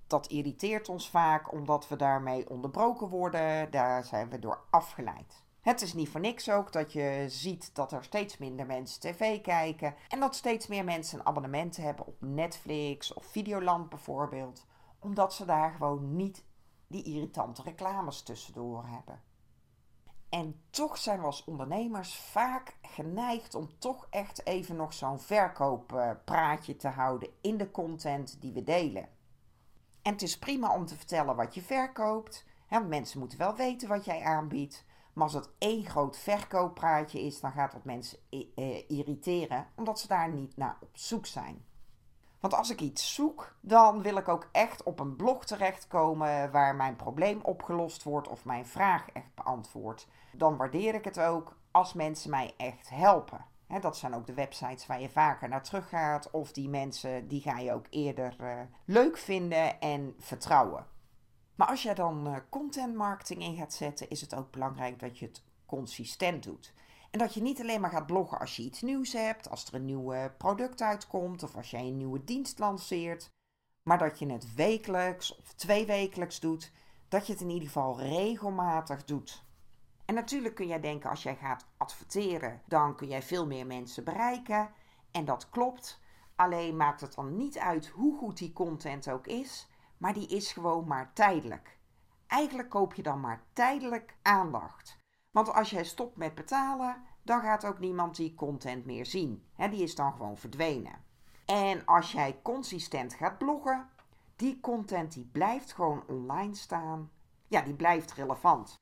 Dat 0.07 0.26
irriteert 0.26 0.88
ons 0.88 1.11
vaak 1.11 1.52
omdat 1.52 1.88
we 1.88 1.97
daarmee 1.97 2.50
onderbroken 2.50 3.09
worden. 3.09 3.71
Daar 3.71 4.04
zijn 4.04 4.30
we 4.30 4.38
door 4.38 4.61
afgeleid. 4.71 5.45
Het 5.61 5.83
is 5.83 5.95
niet 5.95 6.09
voor 6.09 6.21
niks 6.21 6.50
ook 6.50 6.73
dat 6.73 6.93
je 6.93 7.25
ziet 7.29 7.75
dat 7.75 7.93
er 7.93 8.05
steeds 8.05 8.38
minder 8.38 8.67
mensen 8.67 9.00
tv 9.00 9.40
kijken 9.40 9.95
en 10.09 10.21
dat 10.21 10.37
steeds 10.37 10.67
meer 10.67 10.85
mensen 10.85 11.19
een 11.19 11.26
abonnement 11.26 11.76
hebben 11.76 12.07
op 12.07 12.17
Netflix 12.21 13.12
of 13.12 13.25
Videoland 13.26 13.88
bijvoorbeeld, 13.88 14.67
omdat 14.99 15.35
ze 15.35 15.45
daar 15.45 15.73
gewoon 15.73 16.17
niet 16.17 16.45
die 16.87 17.02
irritante 17.02 17.62
reclames 17.62 18.23
tussendoor 18.23 18.87
hebben. 18.87 19.23
En 20.29 20.62
toch 20.71 20.99
zijn 20.99 21.19
we 21.21 21.26
als 21.26 21.45
ondernemers 21.45 22.14
vaak 22.14 22.76
geneigd 22.83 23.55
om 23.55 23.79
toch 23.79 24.07
echt 24.11 24.47
even 24.47 24.76
nog 24.76 24.93
zo'n 24.93 25.21
verkooppraatje 25.21 26.76
te 26.76 26.88
houden 26.88 27.29
in 27.40 27.57
de 27.57 27.71
content 27.71 28.40
die 28.40 28.52
we 28.52 28.62
delen. 28.62 29.09
En 30.02 30.12
het 30.12 30.23
is 30.23 30.38
prima 30.38 30.75
om 30.75 30.87
te 30.87 30.97
vertellen 30.97 31.37
wat 31.37 31.55
je 31.55 31.62
verkoopt, 31.62 32.47
want 32.69 32.88
mensen 32.88 33.19
moeten 33.19 33.38
wel 33.38 33.57
weten 33.57 33.88
wat 33.88 34.05
jij 34.05 34.23
aanbiedt. 34.23 34.85
Maar 35.12 35.25
als 35.25 35.35
het 35.35 35.50
één 35.59 35.85
groot 35.85 36.19
verkooppraatje 36.19 37.21
is, 37.21 37.40
dan 37.40 37.52
gaat 37.52 37.73
dat 37.73 37.85
mensen 37.85 38.19
eh, 38.31 38.90
irriteren, 38.90 39.67
omdat 39.76 40.00
ze 40.00 40.09
daar 40.09 40.33
niet 40.33 40.57
naar 40.57 40.76
op 40.81 40.90
zoek 40.93 41.26
zijn. 41.26 41.64
Want 42.40 42.55
als 42.55 42.71
ik 42.71 42.81
iets 42.81 43.14
zoek, 43.14 43.55
dan 43.61 44.02
wil 44.02 44.17
ik 44.17 44.29
ook 44.29 44.49
echt 44.52 44.83
op 44.83 45.00
een 45.00 45.17
blog 45.17 45.45
terechtkomen 45.45 46.50
waar 46.50 46.75
mijn 46.75 46.97
probleem 46.97 47.40
opgelost 47.43 48.02
wordt 48.02 48.29
of 48.29 48.45
mijn 48.45 48.67
vraag 48.67 49.11
echt 49.12 49.35
beantwoord. 49.35 50.09
Dan 50.33 50.57
waardeer 50.57 50.95
ik 50.95 51.05
het 51.05 51.21
ook 51.21 51.57
als 51.71 51.93
mensen 51.93 52.31
mij 52.31 52.55
echt 52.57 52.88
helpen. 52.88 53.45
dat 53.81 53.97
zijn 53.97 54.14
ook 54.14 54.26
de 54.26 54.35
websites 54.35 54.87
waar 54.87 55.00
je 55.00 55.09
vaker 55.09 55.49
naar 55.49 55.62
terug 55.62 55.88
gaat. 55.88 56.31
Of 56.31 56.52
die 56.52 56.69
mensen, 56.69 57.29
die 57.29 57.40
ga 57.40 57.59
je 57.59 57.73
ook 57.73 57.87
eerder 57.90 58.37
uh, 58.40 58.61
leuk 58.85 59.17
vinden 59.17 59.81
en 59.81 60.14
vertrouwen. 60.19 60.87
Maar 61.61 61.69
als 61.69 61.83
jij 61.83 61.95
dan 61.95 62.26
uh, 62.26 62.37
content 62.49 62.95
marketing 62.95 63.43
in 63.43 63.57
gaat 63.57 63.73
zetten, 63.73 64.09
is 64.11 64.21
het 64.21 64.35
ook 64.35 64.50
belangrijk 64.50 64.99
dat 64.99 65.19
je 65.19 65.26
het 65.26 65.43
consistent 65.67 66.43
doet. 66.43 66.73
En 67.11 67.19
dat 67.19 67.35
je 67.35 67.43
niet 67.43 67.61
alleen 67.61 67.81
maar 67.81 67.90
gaat 67.90 68.07
bloggen 68.07 68.38
als 68.38 68.57
je 68.57 68.62
iets 68.62 68.83
nieuws 68.83 69.12
hebt, 69.12 69.50
als 69.50 69.67
er 69.67 69.75
een 69.75 69.85
nieuw 69.85 70.14
product 70.38 70.83
uitkomt 70.83 71.43
of 71.43 71.57
als 71.57 71.71
jij 71.71 71.81
een 71.81 71.97
nieuwe 71.97 72.25
dienst 72.25 72.59
lanceert. 72.59 73.31
Maar 73.83 73.99
dat 73.99 74.19
je 74.19 74.33
het 74.33 74.55
wekelijks 74.55 75.37
of 75.37 75.52
tweewekelijks 75.52 76.40
doet. 76.40 76.73
Dat 77.09 77.26
je 77.26 77.33
het 77.33 77.43
in 77.43 77.50
ieder 77.50 77.67
geval 77.67 78.00
regelmatig 78.00 79.05
doet. 79.05 79.45
En 80.05 80.14
natuurlijk 80.14 80.55
kun 80.55 80.67
jij 80.67 80.81
denken, 80.81 81.11
als 81.11 81.23
jij 81.23 81.37
gaat 81.37 81.67
adverteren, 81.76 82.62
dan 82.67 82.97
kun 82.97 83.09
jij 83.09 83.23
veel 83.23 83.47
meer 83.47 83.67
mensen 83.67 84.05
bereiken. 84.05 84.71
En 85.11 85.25
dat 85.25 85.50
klopt. 85.50 86.00
Alleen 86.37 86.76
maakt 86.76 87.00
het 87.00 87.14
dan 87.14 87.37
niet 87.37 87.59
uit 87.59 87.87
hoe 87.87 88.19
goed 88.19 88.38
die 88.38 88.52
content 88.52 89.11
ook 89.11 89.26
is 89.26 89.69
maar 90.00 90.12
die 90.12 90.26
is 90.26 90.52
gewoon 90.52 90.87
maar 90.87 91.12
tijdelijk. 91.12 91.78
Eigenlijk 92.26 92.69
koop 92.69 92.95
je 92.95 93.02
dan 93.02 93.21
maar 93.21 93.42
tijdelijk 93.52 94.16
aandacht. 94.23 94.99
Want 95.30 95.52
als 95.52 95.71
jij 95.71 95.85
stopt 95.85 96.16
met 96.16 96.35
betalen, 96.35 97.02
dan 97.23 97.40
gaat 97.40 97.64
ook 97.64 97.78
niemand 97.78 98.16
die 98.16 98.35
content 98.35 98.85
meer 98.85 99.07
zien. 99.07 99.45
die 99.57 99.83
is 99.83 99.95
dan 99.95 100.12
gewoon 100.12 100.37
verdwenen. 100.37 101.04
En 101.47 101.87
als 101.87 102.12
jij 102.12 102.40
consistent 102.42 103.14
gaat 103.14 103.38
bloggen, 103.38 103.88
die 104.37 104.61
content 104.61 105.12
die 105.12 105.28
blijft 105.33 105.73
gewoon 105.73 106.04
online 106.07 106.54
staan. 106.54 107.11
Ja, 107.47 107.62
die 107.62 107.75
blijft 107.75 108.12
relevant. 108.12 108.75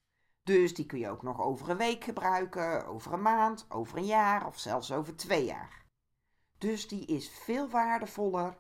Dus 0.43 0.75
die 0.75 0.87
kun 0.87 0.99
je 0.99 1.09
ook 1.09 1.23
nog 1.23 1.41
over 1.41 1.71
een 1.71 1.77
week 1.77 2.05
gebruiken, 2.05 2.87
over 2.87 3.13
een 3.13 3.23
maand, 3.23 3.67
over 3.69 3.99
een 3.99 4.07
jaar 4.07 4.47
of 4.47 4.59
zelfs 4.59 4.93
over 4.93 5.17
twee 5.17 5.45
jaar. 5.45 5.85
Dus 6.59 6.89
die 6.89 7.07
is 7.07 7.31
veel 7.31 7.69
waardevoller 7.69 8.57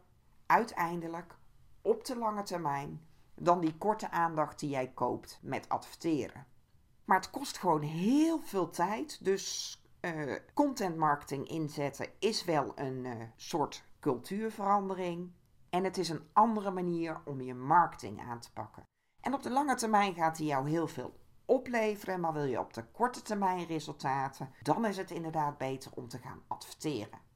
uiteindelijk 0.46 1.36
op 1.88 2.04
de 2.04 2.16
lange 2.16 2.42
termijn 2.42 3.07
dan 3.35 3.61
die 3.61 3.78
korte 3.78 4.11
aandacht 4.11 4.59
die 4.59 4.71
jij 4.71 4.88
koopt 4.88 5.38
met 5.42 5.68
adverteren. 5.68 6.47
Maar 7.04 7.16
het 7.16 7.30
kost 7.30 7.59
gewoon 7.59 7.83
heel 7.83 8.38
veel 8.38 8.71
tijd. 8.71 9.25
Dus 9.25 9.76
uh, 10.00 10.35
content 10.54 10.97
marketing 10.97 11.49
inzetten 11.49 12.09
is 12.18 12.45
wel 12.45 12.73
een 12.75 13.04
uh, 13.04 13.12
soort 13.37 13.85
cultuurverandering. 14.00 15.33
En 15.71 15.85
het 15.85 15.99
is 15.99 16.09
een 16.09 16.28
andere 16.33 16.71
manier 16.71 17.21
om 17.25 17.40
je 17.40 17.54
marketing 17.54 18.21
aan 18.21 18.40
te 18.40 18.52
pakken. 18.52 18.83
En 19.21 19.35
op 19.35 19.42
de 19.42 19.50
lange 19.50 19.75
termijn 19.75 20.14
gaat 20.14 20.37
die 20.37 20.47
jou 20.47 20.68
heel 20.68 20.87
veel 20.87 21.14
opleveren. 21.45 22.21
Maar 22.21 22.33
wil 22.33 22.45
je 22.45 22.61
op 22.61 22.75
de 22.75 22.85
korte 22.85 23.23
termijn 23.23 23.66
resultaten, 23.66 24.52
dan 24.62 24.85
is 24.85 24.97
het 24.97 25.11
inderdaad 25.11 25.59
beter 25.59 25.90
om 25.95 26.09
te 26.09 26.18
gaan 26.18 26.42
adverteren. 26.47 27.27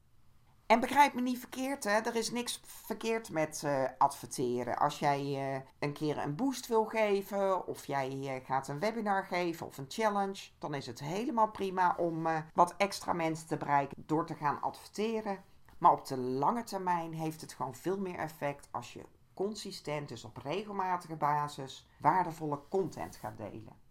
En 0.65 0.79
begrijp 0.79 1.13
me 1.13 1.21
niet 1.21 1.39
verkeerd, 1.39 1.83
hè? 1.83 1.89
er 1.89 2.15
is 2.15 2.31
niks 2.31 2.61
verkeerd 2.63 3.29
met 3.29 3.61
uh, 3.65 3.83
adverteren. 3.97 4.77
Als 4.77 4.99
jij 4.99 5.53
uh, 5.55 5.61
een 5.79 5.93
keer 5.93 6.17
een 6.17 6.35
boost 6.35 6.67
wil 6.67 6.85
geven, 6.85 7.67
of 7.67 7.85
jij 7.85 8.11
uh, 8.11 8.45
gaat 8.45 8.67
een 8.67 8.79
webinar 8.79 9.25
geven 9.25 9.67
of 9.67 9.77
een 9.77 9.85
challenge, 9.87 10.49
dan 10.59 10.73
is 10.73 10.85
het 10.85 10.99
helemaal 10.99 11.51
prima 11.51 11.95
om 11.97 12.27
wat 12.53 12.73
extra 12.77 13.13
mensen 13.13 13.47
te 13.47 13.57
bereiken 13.57 14.03
door 14.05 14.25
te 14.25 14.35
gaan 14.35 14.61
adverteren. 14.61 15.43
Maar 15.77 15.91
op 15.91 16.05
de 16.05 16.17
lange 16.17 16.63
termijn 16.63 17.13
heeft 17.13 17.41
het 17.41 17.53
gewoon 17.53 17.75
veel 17.75 17.97
meer 17.99 18.17
effect 18.17 18.67
als 18.71 18.93
je 18.93 19.05
consistent, 19.33 20.09
dus 20.09 20.23
op 20.23 20.37
regelmatige 20.37 21.15
basis, 21.15 21.87
waardevolle 21.99 22.59
content 22.69 23.15
gaat 23.15 23.37
delen. 23.37 23.82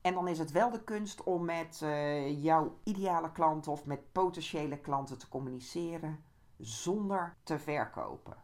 En 0.00 0.14
dan 0.14 0.28
is 0.28 0.38
het 0.38 0.50
wel 0.50 0.70
de 0.70 0.84
kunst 0.84 1.22
om 1.22 1.44
met 1.44 1.80
uh, 1.82 2.42
jouw 2.42 2.78
ideale 2.84 3.32
klanten 3.32 3.72
of 3.72 3.86
met 3.86 4.12
potentiële 4.12 4.78
klanten 4.78 5.18
te 5.18 5.28
communiceren 5.28 6.24
zonder 6.56 7.36
te 7.42 7.58
verkopen. 7.58 8.36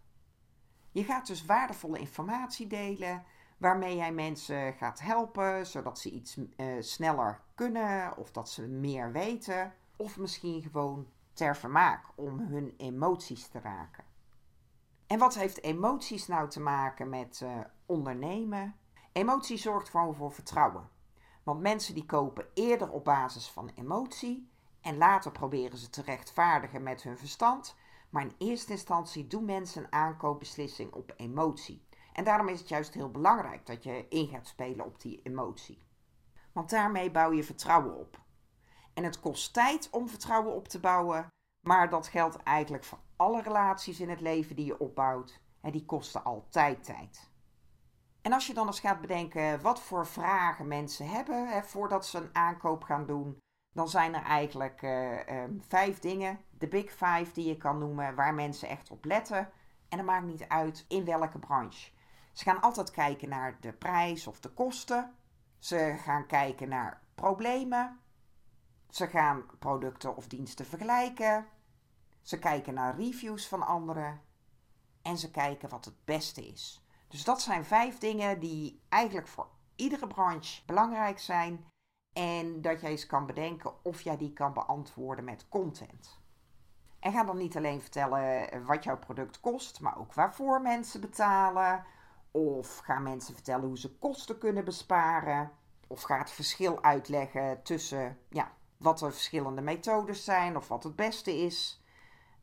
Je 0.91 1.05
gaat 1.05 1.27
dus 1.27 1.45
waardevolle 1.45 1.99
informatie 1.99 2.67
delen 2.67 3.25
waarmee 3.59 3.97
jij 3.97 4.13
mensen 4.13 4.73
gaat 4.73 5.01
helpen 5.01 5.67
zodat 5.67 5.99
ze 5.99 6.11
iets 6.11 6.37
uh, 6.37 6.47
sneller 6.81 7.41
kunnen 7.55 8.17
of 8.17 8.31
dat 8.33 8.51
ze 8.51 8.67
meer 8.67 9.13
weten 9.13 9.73
of 9.97 10.19
misschien 10.19 10.63
gewoon 10.63 11.07
ter 11.33 11.57
vermaak 11.57 12.05
om 12.15 12.39
hun 12.39 12.75
emoties 12.77 13.49
te 13.49 13.61
raken. 13.61 14.05
En 15.07 15.19
wat 15.19 15.35
heeft 15.35 15.63
emoties 15.63 16.27
nou 16.27 16.49
te 16.49 16.61
maken 16.61 17.09
met 17.09 17.41
uh, 17.43 17.61
ondernemen? 17.87 18.77
Emotie 19.13 19.57
zorgt 19.57 19.89
gewoon 19.89 20.15
voor 20.15 20.33
vertrouwen. 20.33 20.89
Want 21.47 21.61
mensen 21.61 21.95
die 21.95 22.07
kopen 22.07 22.47
eerder 22.55 22.91
op 22.91 23.05
basis 23.05 23.49
van 23.49 23.71
emotie 23.75 24.51
en 24.81 24.97
later 24.97 25.33
proberen 25.33 25.79
ze 25.79 25.91
te 25.91 26.03
rechtvaardigen 26.03 26.83
met 26.83 27.03
hun 27.03 27.19
verstand. 27.19 27.77
Maar 28.11 28.23
in 28.23 28.35
eerste 28.39 28.73
instantie 28.73 29.27
doen 29.27 29.45
mensen 29.45 29.83
een 29.85 29.93
aankoopbeslissing 29.93 30.93
op 30.93 31.15
emotie. 31.17 31.87
En 32.13 32.25
daarom 32.25 32.49
is 32.49 32.59
het 32.59 32.69
juist 32.69 32.95
heel 32.95 33.11
belangrijk 33.11 33.67
dat 33.67 33.85
je 33.85 34.07
in 34.09 34.29
gaat 34.29 34.47
spelen 34.47 34.85
op 34.85 35.01
die 35.01 35.21
emotie. 35.23 35.83
Want 36.53 36.71
daarmee 36.71 37.11
bouw 37.11 37.33
je 37.33 37.45
vertrouwen 37.45 37.97
op. 37.97 38.21
En 38.95 39.05
het 39.05 39.21
kost 39.21 39.53
tijd 39.53 39.89
om 39.91 40.09
vertrouwen 40.09 40.55
op 40.55 40.69
te 40.69 40.81
bouwen, 40.81 41.29
maar 41.61 41.91
dat 41.91 42.07
geldt 42.07 42.37
eigenlijk 42.37 42.85
voor 42.85 43.01
alle 43.17 43.43
relaties 43.43 44.01
in 44.01 44.09
het 44.09 44.21
leven 44.21 44.57
die 44.57 44.67
je 44.67 44.81
opbouwt. 44.81 45.41
En 45.61 45.73
die 45.73 45.85
kosten 45.85 46.25
altijd 46.25 46.85
tijd. 46.85 47.31
En 48.27 48.33
als 48.33 48.47
je 48.47 48.55
dan 48.55 48.67
eens 48.67 48.81
gaat 48.81 49.01
bedenken 49.01 49.63
wat 49.63 49.81
voor 49.81 50.07
vragen 50.07 50.69
mensen 50.69 51.09
hebben 51.09 51.49
hè, 51.49 51.63
voordat 51.63 52.07
ze 52.07 52.19
een 52.19 52.31
aankoop 52.33 52.83
gaan 52.83 53.07
doen, 53.07 53.39
dan 53.73 53.89
zijn 53.89 54.15
er 54.15 54.23
eigenlijk 54.23 54.83
uh, 54.83 55.43
um, 55.43 55.63
vijf 55.69 55.99
dingen, 55.99 56.41
de 56.51 56.69
big 56.69 56.91
five 56.91 57.33
die 57.33 57.47
je 57.49 57.57
kan 57.57 57.79
noemen, 57.79 58.15
waar 58.15 58.35
mensen 58.35 58.69
echt 58.69 58.91
op 58.91 59.05
letten. 59.05 59.51
En 59.89 59.97
dat 59.97 60.07
maakt 60.07 60.27
niet 60.27 60.49
uit 60.49 60.85
in 60.89 61.05
welke 61.05 61.39
branche. 61.39 61.91
Ze 62.33 62.45
gaan 62.45 62.61
altijd 62.61 62.91
kijken 62.91 63.29
naar 63.29 63.57
de 63.61 63.73
prijs 63.73 64.27
of 64.27 64.41
de 64.41 64.51
kosten. 64.51 65.15
Ze 65.59 65.97
gaan 65.99 66.27
kijken 66.27 66.69
naar 66.69 67.03
problemen. 67.15 68.01
Ze 68.91 69.07
gaan 69.07 69.45
producten 69.59 70.17
of 70.17 70.27
diensten 70.27 70.67
vergelijken. 70.67 71.47
Ze 72.23 72.39
kijken 72.39 72.75
naar 72.75 72.97
reviews 72.97 73.49
van 73.49 73.67
anderen. 73.67 74.21
En 75.03 75.19
ze 75.19 75.31
kijken 75.31 75.69
wat 75.69 75.85
het 75.85 76.05
beste 76.05 76.47
is. 76.47 76.86
Dus 77.09 77.25
dat 77.25 77.43
zijn 77.43 77.65
vijf 77.65 77.99
dingen 77.99 78.41
die 78.41 78.83
eigenlijk 78.89 79.29
voor 79.29 79.49
iedere 79.77 80.07
branche 80.07 80.63
belangrijk 80.67 81.19
zijn. 81.19 81.67
En 82.13 82.61
dat 82.63 82.81
jij 82.81 82.91
eens 82.91 83.07
kan 83.07 83.27
bedenken 83.27 83.85
of 83.85 84.01
jij 84.01 84.17
die 84.17 84.33
kan 84.33 84.53
beantwoorden 84.53 85.25
met 85.25 85.49
content. 85.49 86.21
En 87.01 87.13
ga 87.13 87.25
dan 87.25 87.37
niet 87.37 87.57
alleen 87.57 87.81
vertellen 87.81 88.65
wat 88.65 88.85
jouw 88.85 88.99
product 88.99 89.41
kost, 89.41 89.81
maar 89.81 89.99
ook 89.99 90.15
waarvoor 90.15 90.61
mensen 90.61 91.01
betalen. 91.01 91.85
Of 92.31 92.79
ga 92.79 92.99
mensen 92.99 93.35
vertellen 93.35 93.67
hoe 93.67 93.79
ze 93.79 93.99
kosten 93.99 94.39
kunnen 94.39 94.65
besparen. 94.65 95.51
Of 95.87 96.03
ga 96.03 96.19
het 96.19 96.31
verschil 96.31 96.83
uitleggen 96.83 97.63
tussen 97.63 98.19
ja, 98.31 98.53
wat 98.77 99.01
er 99.01 99.13
verschillende 99.13 99.61
methodes 99.61 100.25
zijn 100.25 100.57
of 100.57 100.69
wat 100.69 100.85
het 100.85 100.97
beste 100.97 101.37
is. 101.37 101.85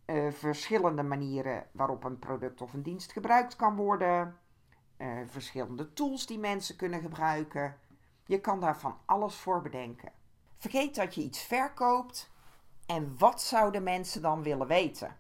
Uh, 0.06 0.32
verschillende 0.32 1.04
manieren 1.04 1.68
waarop 1.72 2.04
een 2.04 2.20
product 2.20 2.62
of 2.62 2.74
een 2.74 2.84
dienst 2.84 3.12
gebruikt 3.12 3.56
kan 3.56 3.76
worden. 3.76 4.38
Uh, 5.04 5.10
verschillende 5.26 5.94
tools 5.94 6.26
die 6.26 6.40
mensen 6.40 6.76
kunnen 6.76 7.02
gebruiken. 7.02 7.78
Je 8.26 8.40
kan 8.42 8.60
daar 8.60 8.78
van 8.78 8.98
alles 9.06 9.36
voor 9.36 9.62
bedenken. 9.62 10.12
Vergeet 10.58 10.96
dat 10.96 11.16
je 11.16 11.22
iets 11.22 11.42
verkoopt 11.42 12.32
en 12.86 13.18
wat 13.18 13.42
zouden 13.42 13.84
mensen 13.84 14.22
dan 14.22 14.44
willen 14.44 14.68
weten? 14.68 15.18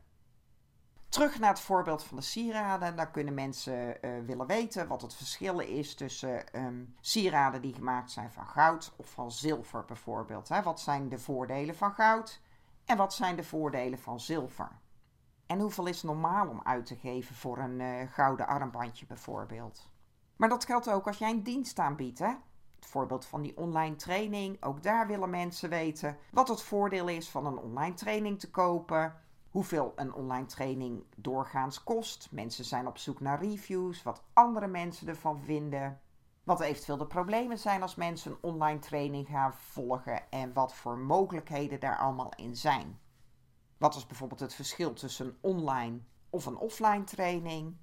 Terug 1.09 1.39
naar 1.39 1.49
het 1.49 1.59
voorbeeld 1.59 2.03
van 2.03 2.17
de 2.17 2.23
sieraden. 2.23 2.95
Dan 2.95 3.11
kunnen 3.11 3.33
mensen 3.33 3.97
uh, 4.01 4.25
willen 4.25 4.47
weten 4.47 4.87
wat 4.87 5.01
het 5.01 5.15
verschil 5.15 5.59
is 5.59 5.95
tussen 5.95 6.43
um, 6.65 6.95
sieraden 6.99 7.61
die 7.61 7.73
gemaakt 7.73 8.11
zijn 8.11 8.31
van 8.31 8.47
goud 8.47 8.93
of 8.95 9.09
van 9.09 9.31
zilver 9.31 9.85
bijvoorbeeld. 9.85 10.49
Hè? 10.49 10.61
Wat 10.61 10.79
zijn 10.79 11.09
de 11.09 11.19
voordelen 11.19 11.75
van 11.75 11.93
goud 11.93 12.41
en 12.85 12.97
wat 12.97 13.13
zijn 13.13 13.35
de 13.35 13.43
voordelen 13.43 13.99
van 13.99 14.19
zilver? 14.19 14.81
En 15.53 15.59
hoeveel 15.59 15.87
is 15.87 16.03
normaal 16.03 16.47
om 16.49 16.61
uit 16.63 16.85
te 16.85 16.95
geven 16.95 17.35
voor 17.35 17.57
een 17.57 17.79
uh, 17.79 18.11
gouden 18.11 18.47
armbandje 18.47 19.05
bijvoorbeeld? 19.05 19.89
Maar 20.35 20.49
dat 20.49 20.65
geldt 20.65 20.89
ook 20.89 21.07
als 21.07 21.17
jij 21.17 21.29
een 21.29 21.43
dienst 21.43 21.79
aanbiedt. 21.79 22.19
Hè? 22.19 22.27
Het 22.75 22.85
voorbeeld 22.85 23.25
van 23.25 23.41
die 23.41 23.57
online 23.57 23.95
training. 23.95 24.63
Ook 24.63 24.83
daar 24.83 25.07
willen 25.07 25.29
mensen 25.29 25.69
weten 25.69 26.17
wat 26.31 26.47
het 26.47 26.61
voordeel 26.61 27.07
is 27.07 27.29
van 27.29 27.45
een 27.45 27.57
online 27.57 27.93
training 27.93 28.39
te 28.39 28.51
kopen. 28.51 29.15
Hoeveel 29.49 29.93
een 29.95 30.13
online 30.13 30.45
training 30.45 31.03
doorgaans 31.17 31.83
kost. 31.83 32.27
Mensen 32.31 32.65
zijn 32.65 32.87
op 32.87 32.97
zoek 32.97 33.19
naar 33.19 33.43
reviews, 33.43 34.03
wat 34.03 34.23
andere 34.33 34.67
mensen 34.67 35.07
ervan 35.07 35.39
vinden. 35.39 36.01
Wat 36.43 36.59
eventueel 36.59 36.97
de 36.97 37.07
problemen 37.07 37.59
zijn 37.59 37.81
als 37.81 37.95
mensen 37.95 38.31
een 38.31 38.37
online 38.41 38.79
training 38.79 39.27
gaan 39.27 39.53
volgen 39.53 40.31
en 40.31 40.53
wat 40.53 40.73
voor 40.73 40.97
mogelijkheden 40.97 41.79
daar 41.79 41.97
allemaal 41.97 42.31
in 42.35 42.55
zijn. 42.55 42.99
Wat 43.83 43.95
is 43.95 44.07
bijvoorbeeld 44.07 44.39
het 44.39 44.53
verschil 44.53 44.93
tussen 44.93 45.25
een 45.25 45.37
online 45.41 45.99
of 46.29 46.45
een 46.45 46.57
offline 46.57 47.03
training? 47.03 47.77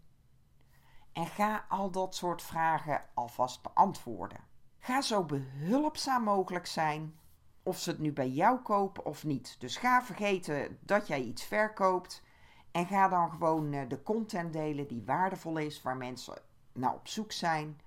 En 1.12 1.26
ga 1.26 1.64
al 1.68 1.90
dat 1.90 2.14
soort 2.14 2.42
vragen 2.42 3.04
alvast 3.14 3.62
beantwoorden. 3.62 4.40
Ga 4.78 5.00
zo 5.00 5.24
behulpzaam 5.24 6.22
mogelijk 6.22 6.66
zijn, 6.66 7.18
of 7.62 7.78
ze 7.78 7.90
het 7.90 7.98
nu 7.98 8.12
bij 8.12 8.28
jou 8.28 8.58
kopen 8.58 9.04
of 9.04 9.24
niet. 9.24 9.56
Dus 9.58 9.76
ga 9.76 10.02
vergeten 10.02 10.78
dat 10.80 11.06
jij 11.06 11.22
iets 11.22 11.44
verkoopt 11.44 12.22
en 12.70 12.86
ga 12.86 13.08
dan 13.08 13.30
gewoon 13.30 13.72
eh, 13.72 13.88
de 13.88 14.02
content 14.02 14.52
delen 14.52 14.88
die 14.88 15.04
waardevol 15.04 15.56
is, 15.56 15.82
waar 15.82 15.96
mensen 15.96 16.42
naar 16.72 16.94
op 16.94 17.08
zoek 17.08 17.32
zijn, 17.32 17.80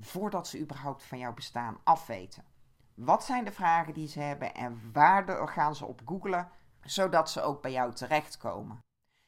voordat 0.00 0.48
ze 0.48 0.60
überhaupt 0.60 1.02
van 1.02 1.18
jouw 1.18 1.34
bestaan 1.34 1.78
afweten. 1.84 2.44
Wat 2.94 3.24
zijn 3.24 3.44
de 3.44 3.52
vragen 3.52 3.94
die 3.94 4.08
ze 4.08 4.20
hebben 4.20 4.54
en 4.54 4.90
waar 4.92 5.48
gaan 5.48 5.74
ze 5.74 5.86
op 5.86 6.00
googlen, 6.04 6.50
zodat 6.84 7.30
ze 7.30 7.42
ook 7.42 7.62
bij 7.62 7.72
jou 7.72 7.92
terechtkomen? 7.92 8.78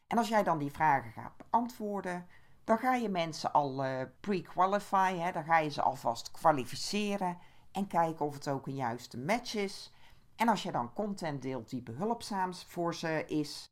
En 0.06 0.18
als 0.18 0.28
jij 0.28 0.42
dan 0.42 0.58
die 0.58 0.70
vragen 0.70 1.12
gaat 1.12 1.36
beantwoorden, 1.36 2.26
dan 2.64 2.78
ga 2.78 2.94
je 2.94 3.08
mensen 3.08 3.52
al 3.52 3.84
uh, 3.84 4.02
pre-qualify, 4.20 5.32
dan 5.32 5.44
ga 5.44 5.58
je 5.58 5.70
ze 5.70 5.82
alvast 5.82 6.30
kwalificeren 6.30 7.38
en 7.72 7.86
kijken 7.86 8.26
of 8.26 8.34
het 8.34 8.48
ook 8.48 8.66
een 8.66 8.74
juiste 8.74 9.18
match 9.18 9.54
is. 9.54 9.92
En 10.36 10.48
als 10.48 10.62
je 10.62 10.72
dan 10.72 10.92
content 10.92 11.42
deelt 11.42 11.70
die 11.70 11.82
behulpzaam 11.82 12.54
voor 12.54 12.94
ze 12.94 13.24
is, 13.26 13.64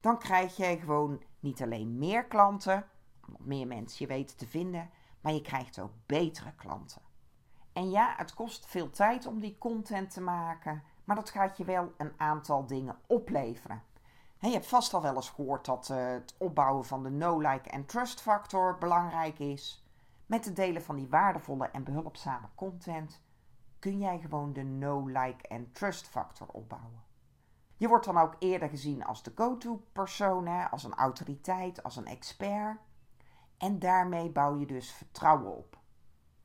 dan 0.00 0.18
krijg 0.18 0.56
je 0.56 0.78
gewoon 0.78 1.22
niet 1.40 1.62
alleen 1.62 1.98
meer 1.98 2.24
klanten, 2.24 2.86
meer 3.38 3.66
mensen 3.66 4.06
je 4.06 4.12
weten 4.12 4.36
te 4.36 4.46
vinden, 4.46 4.90
maar 5.20 5.32
je 5.32 5.42
krijgt 5.42 5.78
ook 5.78 5.92
betere 6.06 6.54
klanten. 6.54 7.02
En 7.72 7.90
ja, 7.90 8.14
het 8.16 8.34
kost 8.34 8.66
veel 8.66 8.90
tijd 8.90 9.26
om 9.26 9.40
die 9.40 9.58
content 9.58 10.10
te 10.10 10.20
maken, 10.20 10.82
maar 11.04 11.16
dat 11.16 11.30
gaat 11.30 11.56
je 11.56 11.64
wel 11.64 11.92
een 11.96 12.12
aantal 12.16 12.66
dingen 12.66 12.98
opleveren 13.06 13.82
je 14.48 14.52
hebt 14.52 14.66
vast 14.66 14.94
al 14.94 15.02
wel 15.02 15.14
eens 15.14 15.30
gehoord 15.30 15.64
dat 15.64 15.88
uh, 15.88 16.06
het 16.06 16.34
opbouwen 16.38 16.84
van 16.84 17.02
de 17.02 17.10
no-like 17.10 17.68
en 17.70 17.86
trust 17.86 18.20
factor 18.20 18.78
belangrijk 18.78 19.38
is. 19.38 19.84
Met 20.26 20.44
het 20.44 20.56
delen 20.56 20.82
van 20.82 20.96
die 20.96 21.08
waardevolle 21.08 21.66
en 21.66 21.84
behulpzame 21.84 22.46
content 22.54 23.22
kun 23.78 23.98
jij 23.98 24.18
gewoon 24.18 24.52
de 24.52 24.62
no-like 24.62 25.48
en 25.48 25.72
trust 25.72 26.08
factor 26.08 26.46
opbouwen. 26.48 27.02
Je 27.76 27.88
wordt 27.88 28.04
dan 28.04 28.18
ook 28.18 28.36
eerder 28.38 28.68
gezien 28.68 29.04
als 29.04 29.22
de 29.22 29.32
go-to 29.34 29.82
persoon, 29.92 30.70
als 30.70 30.84
een 30.84 30.94
autoriteit, 30.94 31.82
als 31.82 31.96
een 31.96 32.06
expert. 32.06 32.78
En 33.58 33.78
daarmee 33.78 34.30
bouw 34.30 34.58
je 34.58 34.66
dus 34.66 34.92
vertrouwen 34.92 35.56
op. 35.56 35.78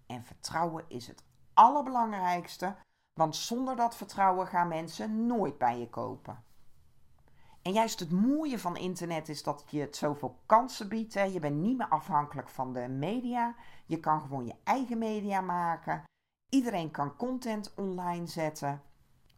En 0.06 0.24
vertrouwen 0.24 0.86
is 0.88 1.08
het 1.08 1.24
allerbelangrijkste, 1.54 2.76
want 3.20 3.36
zonder 3.36 3.76
dat 3.76 3.96
vertrouwen 3.96 4.48
gaan 4.48 4.68
mensen 4.68 5.26
nooit 5.26 5.58
bij 5.58 5.80
je 5.80 5.90
kopen. 5.90 6.44
En 7.62 7.72
juist 7.72 8.00
het 8.00 8.12
mooie 8.12 8.60
van 8.60 8.78
internet 8.78 9.30
is 9.30 9.44
dat 9.44 9.66
je 9.70 9.80
het 9.80 9.96
zoveel 9.96 10.40
kansen 10.46 10.90
biedt. 10.90 11.14
Hè. 11.14 11.24
Je 11.24 11.40
bent 11.40 11.56
niet 11.56 11.78
meer 11.78 11.88
afhankelijk 11.88 12.50
van 12.50 12.74
de 12.74 12.88
media. 12.88 13.56
Je 13.86 14.00
kan 14.00 14.22
gewoon 14.22 14.46
je 14.46 14.56
eigen 14.64 14.98
media 14.98 15.42
maken. 15.42 16.04
Iedereen 16.50 16.92
kan 16.92 17.16
content 17.16 17.74
online 17.76 18.28
zetten. 18.28 18.82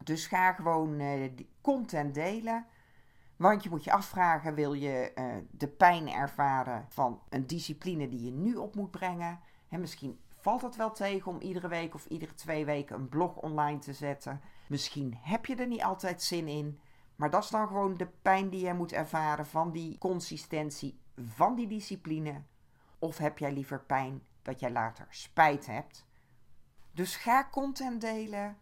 Dus 0.03 0.27
ga 0.27 0.53
gewoon 0.53 0.99
uh, 0.99 1.31
content 1.61 2.13
delen. 2.13 2.65
Want 3.35 3.63
je 3.63 3.69
moet 3.69 3.83
je 3.83 3.91
afvragen: 3.91 4.53
wil 4.53 4.73
je 4.73 5.11
uh, 5.15 5.35
de 5.51 5.67
pijn 5.67 6.09
ervaren 6.09 6.85
van 6.89 7.21
een 7.29 7.47
discipline 7.47 8.09
die 8.09 8.23
je 8.23 8.31
nu 8.31 8.55
op 8.55 8.75
moet 8.75 8.91
brengen? 8.91 9.39
En 9.69 9.79
misschien 9.79 10.19
valt 10.41 10.61
het 10.61 10.75
wel 10.75 10.91
tegen 10.91 11.31
om 11.31 11.39
iedere 11.39 11.67
week 11.67 11.93
of 11.93 12.05
iedere 12.05 12.33
twee 12.33 12.65
weken 12.65 12.95
een 12.95 13.09
blog 13.09 13.35
online 13.35 13.79
te 13.79 13.93
zetten. 13.93 14.41
Misschien 14.67 15.17
heb 15.21 15.45
je 15.45 15.55
er 15.55 15.67
niet 15.67 15.83
altijd 15.83 16.21
zin 16.21 16.47
in. 16.47 16.79
Maar 17.15 17.29
dat 17.29 17.43
is 17.43 17.49
dan 17.49 17.67
gewoon 17.67 17.97
de 17.97 18.07
pijn 18.21 18.49
die 18.49 18.65
je 18.65 18.73
moet 18.73 18.91
ervaren 18.91 19.45
van 19.45 19.71
die 19.71 19.97
consistentie, 19.97 21.01
van 21.15 21.55
die 21.55 21.67
discipline. 21.67 22.41
Of 22.99 23.17
heb 23.17 23.37
jij 23.37 23.53
liever 23.53 23.79
pijn 23.79 24.23
dat 24.41 24.59
jij 24.59 24.71
later 24.71 25.07
spijt 25.09 25.65
hebt? 25.65 26.05
Dus 26.91 27.15
ga 27.15 27.47
content 27.51 28.01
delen. 28.01 28.57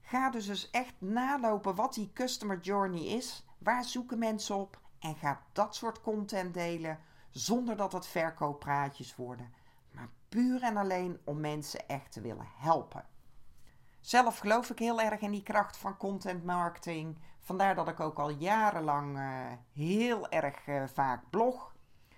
Ga 0.00 0.30
dus 0.30 0.48
eens 0.48 0.70
echt 0.70 0.94
nalopen 0.98 1.74
wat 1.74 1.94
die 1.94 2.10
customer 2.12 2.60
journey 2.60 3.04
is. 3.04 3.46
Waar 3.58 3.84
zoeken 3.84 4.18
mensen 4.18 4.56
op? 4.56 4.80
En 4.98 5.16
ga 5.16 5.42
dat 5.52 5.76
soort 5.76 6.00
content 6.00 6.54
delen 6.54 6.98
zonder 7.30 7.76
dat 7.76 7.92
het 7.92 8.06
verkooppraatjes 8.06 9.16
worden. 9.16 9.52
Puur 10.32 10.62
en 10.62 10.76
alleen 10.76 11.20
om 11.24 11.40
mensen 11.40 11.88
echt 11.88 12.12
te 12.12 12.20
willen 12.20 12.48
helpen. 12.56 13.04
Zelf 14.00 14.38
geloof 14.38 14.70
ik 14.70 14.78
heel 14.78 15.00
erg 15.00 15.20
in 15.20 15.30
die 15.30 15.42
kracht 15.42 15.76
van 15.76 15.96
content 15.96 16.44
marketing. 16.44 17.18
Vandaar 17.38 17.74
dat 17.74 17.88
ik 17.88 18.00
ook 18.00 18.18
al 18.18 18.30
jarenlang 18.30 19.18
uh, 19.18 19.46
heel 19.72 20.28
erg 20.28 20.66
uh, 20.66 20.82
vaak 20.86 21.30
blog. 21.30 21.74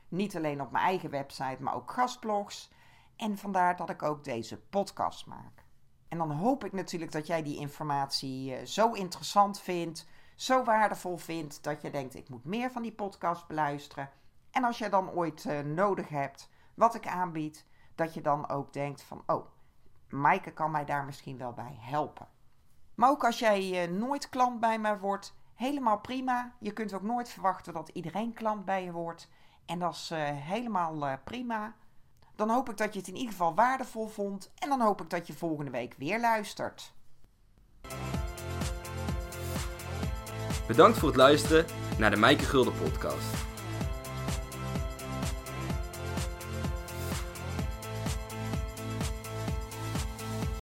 Niet 0.08 0.36
alleen 0.36 0.60
op 0.60 0.70
mijn 0.70 0.84
eigen 0.84 1.10
website, 1.10 1.62
maar 1.62 1.74
ook 1.74 1.90
gastblogs. 1.90 2.72
En 3.16 3.38
vandaar 3.38 3.76
dat 3.76 3.90
ik 3.90 4.02
ook 4.02 4.24
deze 4.24 4.60
podcast 4.60 5.26
maak. 5.26 5.64
En 6.08 6.18
dan 6.18 6.30
hoop 6.30 6.64
ik 6.64 6.72
natuurlijk 6.72 7.12
dat 7.12 7.26
jij 7.26 7.42
die 7.42 7.58
informatie 7.58 8.60
uh, 8.60 8.64
zo 8.66 8.92
interessant 8.92 9.60
vindt, 9.60 10.06
zo 10.34 10.64
waardevol 10.64 11.16
vindt, 11.16 11.62
dat 11.62 11.82
je 11.82 11.90
denkt: 11.90 12.14
ik 12.14 12.28
moet 12.28 12.44
meer 12.44 12.70
van 12.70 12.82
die 12.82 12.94
podcast 12.94 13.46
beluisteren. 13.46 14.10
En 14.50 14.64
als 14.64 14.78
je 14.78 14.88
dan 14.88 15.10
ooit 15.10 15.44
nodig 15.64 16.08
hebt 16.08 16.50
wat 16.74 16.94
ik 16.94 17.06
aanbied, 17.06 17.66
dat 17.94 18.14
je 18.14 18.20
dan 18.20 18.48
ook 18.48 18.72
denkt: 18.72 19.02
van 19.02 19.22
oh, 19.26 19.46
Maaike 20.08 20.52
kan 20.52 20.70
mij 20.70 20.84
daar 20.84 21.04
misschien 21.04 21.38
wel 21.38 21.52
bij 21.52 21.76
helpen. 21.80 22.26
Maar 22.94 23.10
ook 23.10 23.24
als 23.24 23.38
jij 23.38 23.88
uh, 23.88 23.94
nooit 23.98 24.28
klant 24.28 24.60
bij 24.60 24.78
mij 24.78 24.98
wordt, 24.98 25.34
helemaal 25.54 25.98
prima. 25.98 26.52
Je 26.58 26.72
kunt 26.72 26.94
ook 26.94 27.02
nooit 27.02 27.28
verwachten 27.28 27.72
dat 27.72 27.88
iedereen 27.88 28.32
klant 28.32 28.64
bij 28.64 28.84
je 28.84 28.92
wordt. 28.92 29.28
En 29.66 29.78
dat 29.78 29.94
is 29.94 30.10
uh, 30.12 30.18
helemaal 30.22 31.08
uh, 31.08 31.12
prima. 31.24 31.74
Dan 32.36 32.50
hoop 32.50 32.68
ik 32.68 32.76
dat 32.76 32.92
je 32.92 32.98
het 32.98 33.08
in 33.08 33.16
ieder 33.16 33.30
geval 33.30 33.54
waardevol 33.54 34.06
vond 34.06 34.52
en 34.58 34.68
dan 34.68 34.80
hoop 34.80 35.00
ik 35.00 35.10
dat 35.10 35.26
je 35.26 35.32
volgende 35.32 35.70
week 35.70 35.94
weer 35.98 36.20
luistert. 36.20 36.92
Bedankt 40.66 40.98
voor 40.98 41.08
het 41.08 41.16
luisteren 41.16 41.66
naar 41.98 42.10
de 42.10 42.16
Mijke 42.16 42.44
Gulden 42.44 42.74
podcast. 42.74 43.53